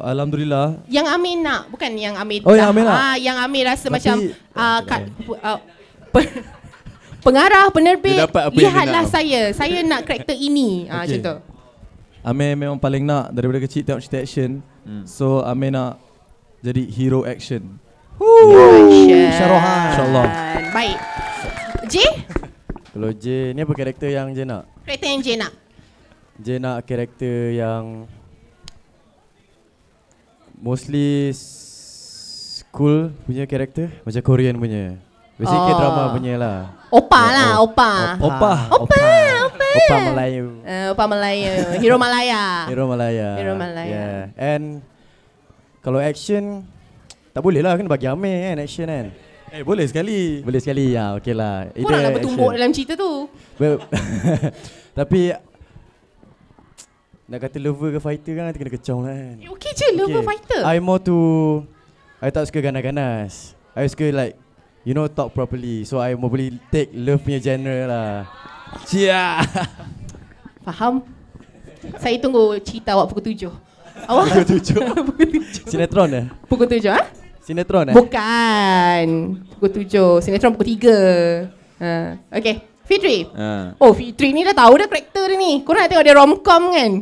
alhamdulillah 0.00 0.86
Yang 0.88 1.06
Amir 1.10 1.36
nak, 1.42 1.68
bukan 1.68 1.90
yang 1.98 2.14
Amir 2.16 2.40
Oh, 2.46 2.54
yang 2.54 2.70
Amir 2.70 2.86
nak? 2.86 2.96
Ah, 2.96 3.16
yang 3.18 3.36
Amir 3.36 3.66
rasa 3.66 3.90
Tapi- 3.90 3.94
macam 3.98 4.16
uh, 4.54 4.80
kat, 4.86 5.00
uh, 5.42 5.58
pengarah 7.22 7.70
penerbit 7.74 8.16
Dia 8.18 8.26
dapat 8.26 8.42
apa 8.48 8.54
yang 8.54 8.60
dia 8.60 8.70
lihatlah 8.70 9.04
saya. 9.08 9.40
Saya 9.54 9.78
nak 9.82 10.06
karakter 10.06 10.36
ini. 10.36 10.86
Ah 10.86 11.04
macam 11.04 11.18
tu. 11.20 11.36
Amir 12.26 12.58
memang 12.58 12.76
paling 12.76 13.06
nak 13.06 13.30
daripada 13.32 13.62
kecil 13.62 13.86
tengok 13.86 14.02
cerita 14.02 14.18
action. 14.20 14.60
Hmm. 14.84 15.04
So, 15.06 15.40
Amir 15.46 15.72
nak 15.72 16.02
jadi 16.60 16.82
hero 16.90 17.22
action. 17.22 17.78
Syarohan. 19.38 19.80
InsyaAllah. 19.94 20.28
Baik. 20.74 20.98
J? 21.88 21.94
Kalau 22.92 23.10
J 23.14 23.54
ni 23.54 23.62
apa 23.62 23.72
karakter 23.78 24.10
yang 24.10 24.34
J 24.34 24.42
nak? 24.42 24.66
Karakter 24.82 25.08
yang 25.08 25.22
J 25.22 25.28
nak. 25.38 25.52
J 26.42 26.46
nak 26.58 26.78
karakter 26.82 27.54
yang 27.54 28.10
mostly 30.58 31.30
cool 32.74 33.14
punya 33.24 33.46
karakter 33.46 33.94
macam 34.02 34.22
Korean 34.26 34.58
punya. 34.58 34.98
Basically 35.38 35.70
Oh. 35.70 35.78
drama 35.78 36.02
punya 36.10 36.34
lah. 36.34 36.58
Opa 36.90 37.22
lah, 37.30 37.50
oh. 37.62 37.70
opa. 37.70 38.18
Opa. 38.18 38.52
Opa, 38.74 39.04
opa. 39.46 39.68
Opa 39.70 39.96
Melayu. 40.10 40.46
Uh, 40.66 40.86
opa 40.90 41.04
Melayu. 41.06 41.52
Hero 41.78 41.96
Malaya. 42.00 42.42
Hero 42.66 42.84
Malaya. 42.90 43.28
Hero 43.38 43.54
Malaya. 43.54 43.86
Yeah. 43.86 44.20
And 44.34 44.82
kalau 45.78 46.02
action 46.02 46.66
tak 47.30 47.46
boleh 47.46 47.62
lah 47.62 47.78
kena 47.78 47.86
bagi 47.86 48.10
Amir 48.10 48.50
kan 48.50 48.56
action 48.58 48.90
kan. 48.90 49.06
Eh, 49.54 49.62
boleh 49.62 49.86
sekali. 49.86 50.42
Boleh 50.42 50.58
sekali 50.58 50.92
ya, 50.92 51.14
okey 51.22 51.32
lah. 51.38 51.70
Korang 51.70 52.02
nak 52.02 52.12
bertumbuk 52.18 52.50
action. 52.50 52.56
dalam 52.58 52.70
cerita 52.74 52.92
tu. 52.98 53.12
Tapi 54.98 55.20
nak 57.30 57.38
kata 57.46 57.56
lover 57.62 57.94
ke 57.94 58.00
fighter 58.02 58.32
kan 58.34 58.42
nanti 58.50 58.58
kena 58.58 58.72
kecong 58.74 59.00
lah 59.06 59.14
kan. 59.14 59.36
Eh, 59.38 59.48
okay 59.54 59.70
je, 59.70 59.86
lover 59.94 60.26
fighter. 60.26 60.66
I 60.66 60.82
more 60.82 60.98
to 60.98 61.16
I 62.18 62.34
tak 62.34 62.50
suka 62.50 62.58
ganas-ganas. 62.58 63.54
I 63.78 63.86
suka 63.86 64.10
like 64.10 64.34
you 64.84 64.94
know 64.94 65.06
talk 65.08 65.34
properly. 65.34 65.82
So 65.84 65.98
I 65.98 66.14
more 66.14 66.30
boleh 66.30 66.54
take 66.70 66.92
love 66.94 67.22
punya 67.22 67.38
genre 67.42 67.78
lah. 67.86 68.10
Cia. 68.84 69.42
Faham? 70.66 71.00
Saya 71.96 72.20
tunggu 72.20 72.58
cerita 72.60 72.92
awak 72.92 73.08
pukul 73.14 73.32
tujuh. 73.32 73.52
Awak 74.04 74.24
pukul 74.28 74.46
tujuh. 74.58 74.80
pukul 75.08 75.26
tujuh. 75.32 75.64
Sinetron 75.64 76.08
eh? 76.12 76.24
Pukul 76.44 76.66
tujuh, 76.68 76.92
ha? 76.92 77.02
Sinetron 77.40 77.86
eh? 77.90 77.94
Bukan. 77.96 79.06
Pukul 79.56 79.70
tujuh. 79.72 80.20
Sinetron 80.20 80.52
pukul 80.52 80.68
tiga. 80.76 80.98
Ha. 81.80 82.20
Okay. 82.28 82.60
Fitri. 82.84 83.24
Ha. 83.32 83.76
Oh, 83.80 83.96
Fitri 83.96 84.32
ni 84.36 84.44
dah 84.44 84.56
tahu 84.56 84.76
dah 84.76 84.88
karakter 84.88 85.32
dia 85.32 85.40
ni. 85.40 85.64
Korang 85.64 85.84
nak 85.84 85.88
tengok 85.88 86.04
dia 86.04 86.16
romcom 86.16 86.62
kan? 86.72 86.92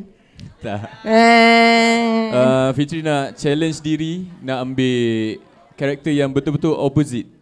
Tak. 0.63 0.83
Eh. 1.07 2.31
Uh, 2.35 2.69
Fitri 2.75 3.01
nak 3.03 3.39
challenge 3.39 3.79
diri 3.83 4.27
nak 4.43 4.67
ambil 4.67 5.39
karakter 5.79 6.13
yang 6.15 6.31
betul-betul 6.31 6.75
opposite. 6.75 7.36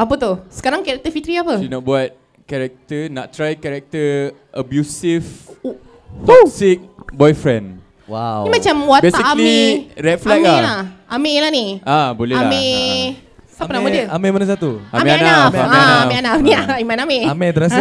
Apa 0.00 0.14
tu? 0.16 0.32
Sekarang 0.48 0.80
karakter 0.80 1.10
Fitri 1.10 1.36
apa? 1.36 1.56
She 1.56 1.66
nak 1.66 1.80
buat 1.80 2.08
karakter, 2.42 3.08
nak 3.08 3.30
try 3.30 3.54
karakter 3.54 4.32
abusive, 4.50 5.24
Oh. 5.60 5.76
toxic 6.22 6.80
boyfriend. 7.12 7.78
Wow. 8.04 8.42
Ni 8.42 8.50
macam 8.50 8.74
watak 8.88 9.06
Basically, 9.06 9.86
Amir. 9.86 10.02
red 10.02 10.18
flag 10.18 10.40
Amir 10.40 10.50
lah. 10.50 10.58
lah. 10.58 10.80
Amir 11.08 11.36
lah 11.38 11.50
ni. 11.50 11.66
Ah, 11.80 12.10
boleh 12.10 12.34
lah. 12.34 12.42
Amir. 12.44 13.30
Siapa 13.46 13.70
nama 13.70 13.86
dia? 13.86 14.04
Amir 14.08 14.30
mana 14.32 14.46
satu? 14.48 14.80
Amir 14.90 15.14
Amir 15.14 15.14
Anaf, 15.20 15.52
Anaf. 15.52 15.52
Amir 15.52 15.70
Ah, 15.70 15.78
Anaf. 15.78 16.02
Amir 16.02 16.18
Anaf. 16.18 16.38
Ni 16.40 16.52
Iman 16.80 16.98
Amir. 16.98 17.22
Amir 17.32 17.50
terasa. 17.52 17.78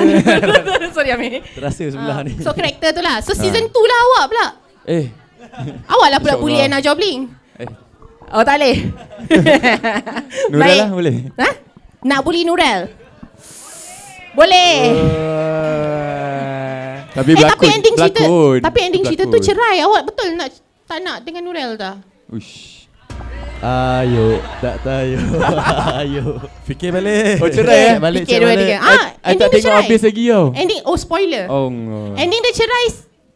Sorry 0.95 1.09
Amir. 1.09 1.41
Terasa 1.49 1.83
sebelah 1.87 2.17
Ah, 2.19 2.21
ni. 2.21 2.35
So 2.37 2.51
karakter 2.51 2.89
tu 2.91 3.01
lah. 3.01 3.23
So 3.23 3.31
season 3.33 3.63
2 3.65 3.73
lah 3.73 3.99
awak 4.03 4.23
pula. 4.27 4.45
Eh, 4.85 5.05
Awak 5.93 6.07
lah 6.07 6.19
pula 6.19 6.35
InsyaAllah. 6.35 6.37
bully 6.37 6.59
Anna 6.61 6.77
Jobling. 6.79 7.19
eh. 7.57 7.69
Oh 8.29 8.43
tak 8.43 8.61
boleh. 8.61 8.75
Baik. 10.53 10.79
lah 10.79 10.89
boleh. 10.91 11.15
Ha? 11.33 11.49
Nak 11.99 12.23
bully 12.23 12.43
Nurel? 12.43 12.87
Boleh. 14.31 14.71
Uh, 14.95 16.93
Tapi 17.11 17.29
eh 17.29 17.35
berlakon. 17.35 17.59
tapi 17.59 17.67
ending 17.69 17.95
cerita 17.97 18.21
berlakon. 18.21 18.57
tapi 18.61 18.79
ending 18.81 19.03
cerita 19.03 19.23
tu 19.25 19.37
cerai. 19.37 19.77
Awak 19.81 20.01
betul 20.05 20.27
nak 20.33 20.47
tak 20.85 20.99
nak 21.01 21.17
dengan 21.21 21.43
Nurel 21.43 21.75
dah? 21.75 21.95
Uish. 22.29 22.87
ayo, 23.59 24.39
tak 24.63 24.79
tahu. 24.79 25.19
ayo. 25.99 26.23
Fikir 26.63 26.95
balik. 26.95 27.43
Oh 27.43 27.51
cerai 27.51 27.81
eh? 27.89 27.99
Balik 27.99 28.23
Fikir 28.23 28.39
dua 28.39 28.47
balik. 28.49 28.63
tiga. 28.63 28.77
I, 28.77 28.79
Ah, 28.79 28.87
I 28.87 28.95
ending 29.25 29.35
tak 29.35 29.49
dia 29.49 29.51
tengok 29.51 29.67
cerai. 29.67 29.83
habis 29.83 30.01
lagi 30.01 30.23
tau. 30.25 30.45
Ending 30.55 30.81
oh 30.85 30.95
spoiler. 30.95 31.43
Oh, 31.51 31.67
no. 31.67 32.15
Ending 32.15 32.39
dia 32.39 32.53
cerai 32.55 32.85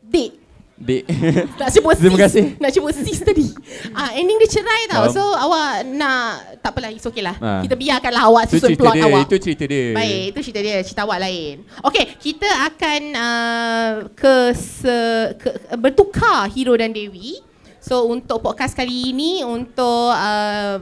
date. 0.06 0.36
Dek. 0.84 1.04
Nak 1.64 1.70
sebut 1.72 1.96
Terima 1.96 2.18
sis. 2.20 2.24
kasih. 2.28 2.46
Nak 2.60 2.72
sebut 2.76 2.92
sis 2.92 3.20
tadi. 3.24 3.48
Ah, 3.96 4.12
ending 4.20 4.36
dia 4.44 4.60
cerai 4.60 4.92
tau. 4.92 5.08
So 5.08 5.24
awak 5.24 5.88
nak 5.88 6.60
tak 6.60 6.76
apalah, 6.76 6.92
it's 6.92 7.08
okay 7.08 7.24
lah. 7.24 7.40
Ah. 7.40 7.64
Kita 7.64 7.80
biarkanlah 7.80 8.24
awak 8.28 8.52
Itu 8.52 8.60
susun 8.60 8.76
plot 8.76 8.96
dia. 9.00 9.08
awak. 9.08 9.22
Itu 9.26 9.36
cerita 9.40 9.64
dia. 9.64 9.96
Baik, 9.96 10.24
itu 10.36 10.40
cerita 10.44 10.60
dia, 10.60 10.78
cerita 10.84 11.02
awak 11.08 11.20
lain. 11.24 11.56
Okey, 11.88 12.06
kita 12.20 12.50
akan 12.68 13.02
uh, 13.16 13.92
ke, 14.12 14.36
se, 14.52 14.98
ke 15.40 15.50
bertukar 15.80 16.52
Hero 16.52 16.76
dan 16.76 16.92
Dewi. 16.92 17.40
So 17.80 18.08
untuk 18.08 18.44
podcast 18.44 18.76
kali 18.76 19.12
ini 19.12 19.44
untuk 19.44 20.12
uh, 20.12 20.80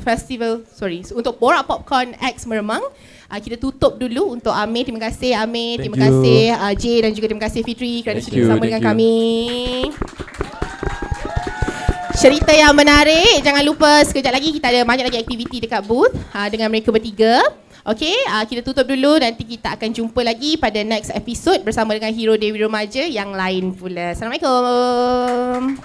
festival 0.00 0.64
sorry 0.72 1.04
untuk 1.12 1.36
Borak 1.36 1.68
Popcorn 1.68 2.16
X 2.16 2.48
Meremang 2.48 2.82
uh, 3.30 3.40
kita 3.40 3.56
tutup 3.56 3.94
dulu 3.96 4.34
untuk 4.34 4.50
Amir. 4.50 4.84
Terima 4.84 5.06
kasih 5.06 5.38
Amir. 5.38 5.78
Thank 5.78 5.86
terima 5.86 5.96
you. 5.96 6.04
kasih 6.04 6.40
uh, 6.58 6.74
Jay 6.74 6.98
dan 7.06 7.10
juga 7.14 7.26
terima 7.30 7.42
kasih 7.46 7.62
Fitri 7.62 8.02
kerana 8.02 8.18
Thank 8.18 8.26
sudi 8.28 8.42
bersama 8.42 8.62
dengan 8.66 8.82
you. 8.82 8.88
kami. 8.90 9.16
Cerita 12.20 12.52
yang 12.52 12.76
menarik. 12.76 13.40
Jangan 13.40 13.64
lupa 13.64 14.04
sekejap 14.04 14.36
lagi 14.36 14.52
Kita 14.52 14.68
ada 14.68 14.84
banyak 14.84 15.08
lagi 15.08 15.24
aktiviti 15.24 15.56
dekat 15.64 15.80
booth 15.88 16.12
uh, 16.36 16.48
Dengan 16.52 16.68
mereka 16.68 16.92
bertiga. 16.92 17.40
Okay, 17.80 18.12
uh, 18.28 18.44
kita 18.44 18.60
tutup 18.60 18.84
dulu. 18.84 19.16
Nanti 19.16 19.40
kita 19.48 19.72
akan 19.72 19.88
jumpa 19.88 20.20
lagi 20.20 20.60
pada 20.60 20.84
next 20.84 21.16
episode 21.16 21.64
Bersama 21.64 21.96
dengan 21.96 22.12
Hero 22.12 22.36
Dewi 22.36 22.60
Remaja 22.60 23.08
yang 23.08 23.32
lain 23.32 23.72
pula. 23.72 24.12
Assalamualaikum 24.12 25.80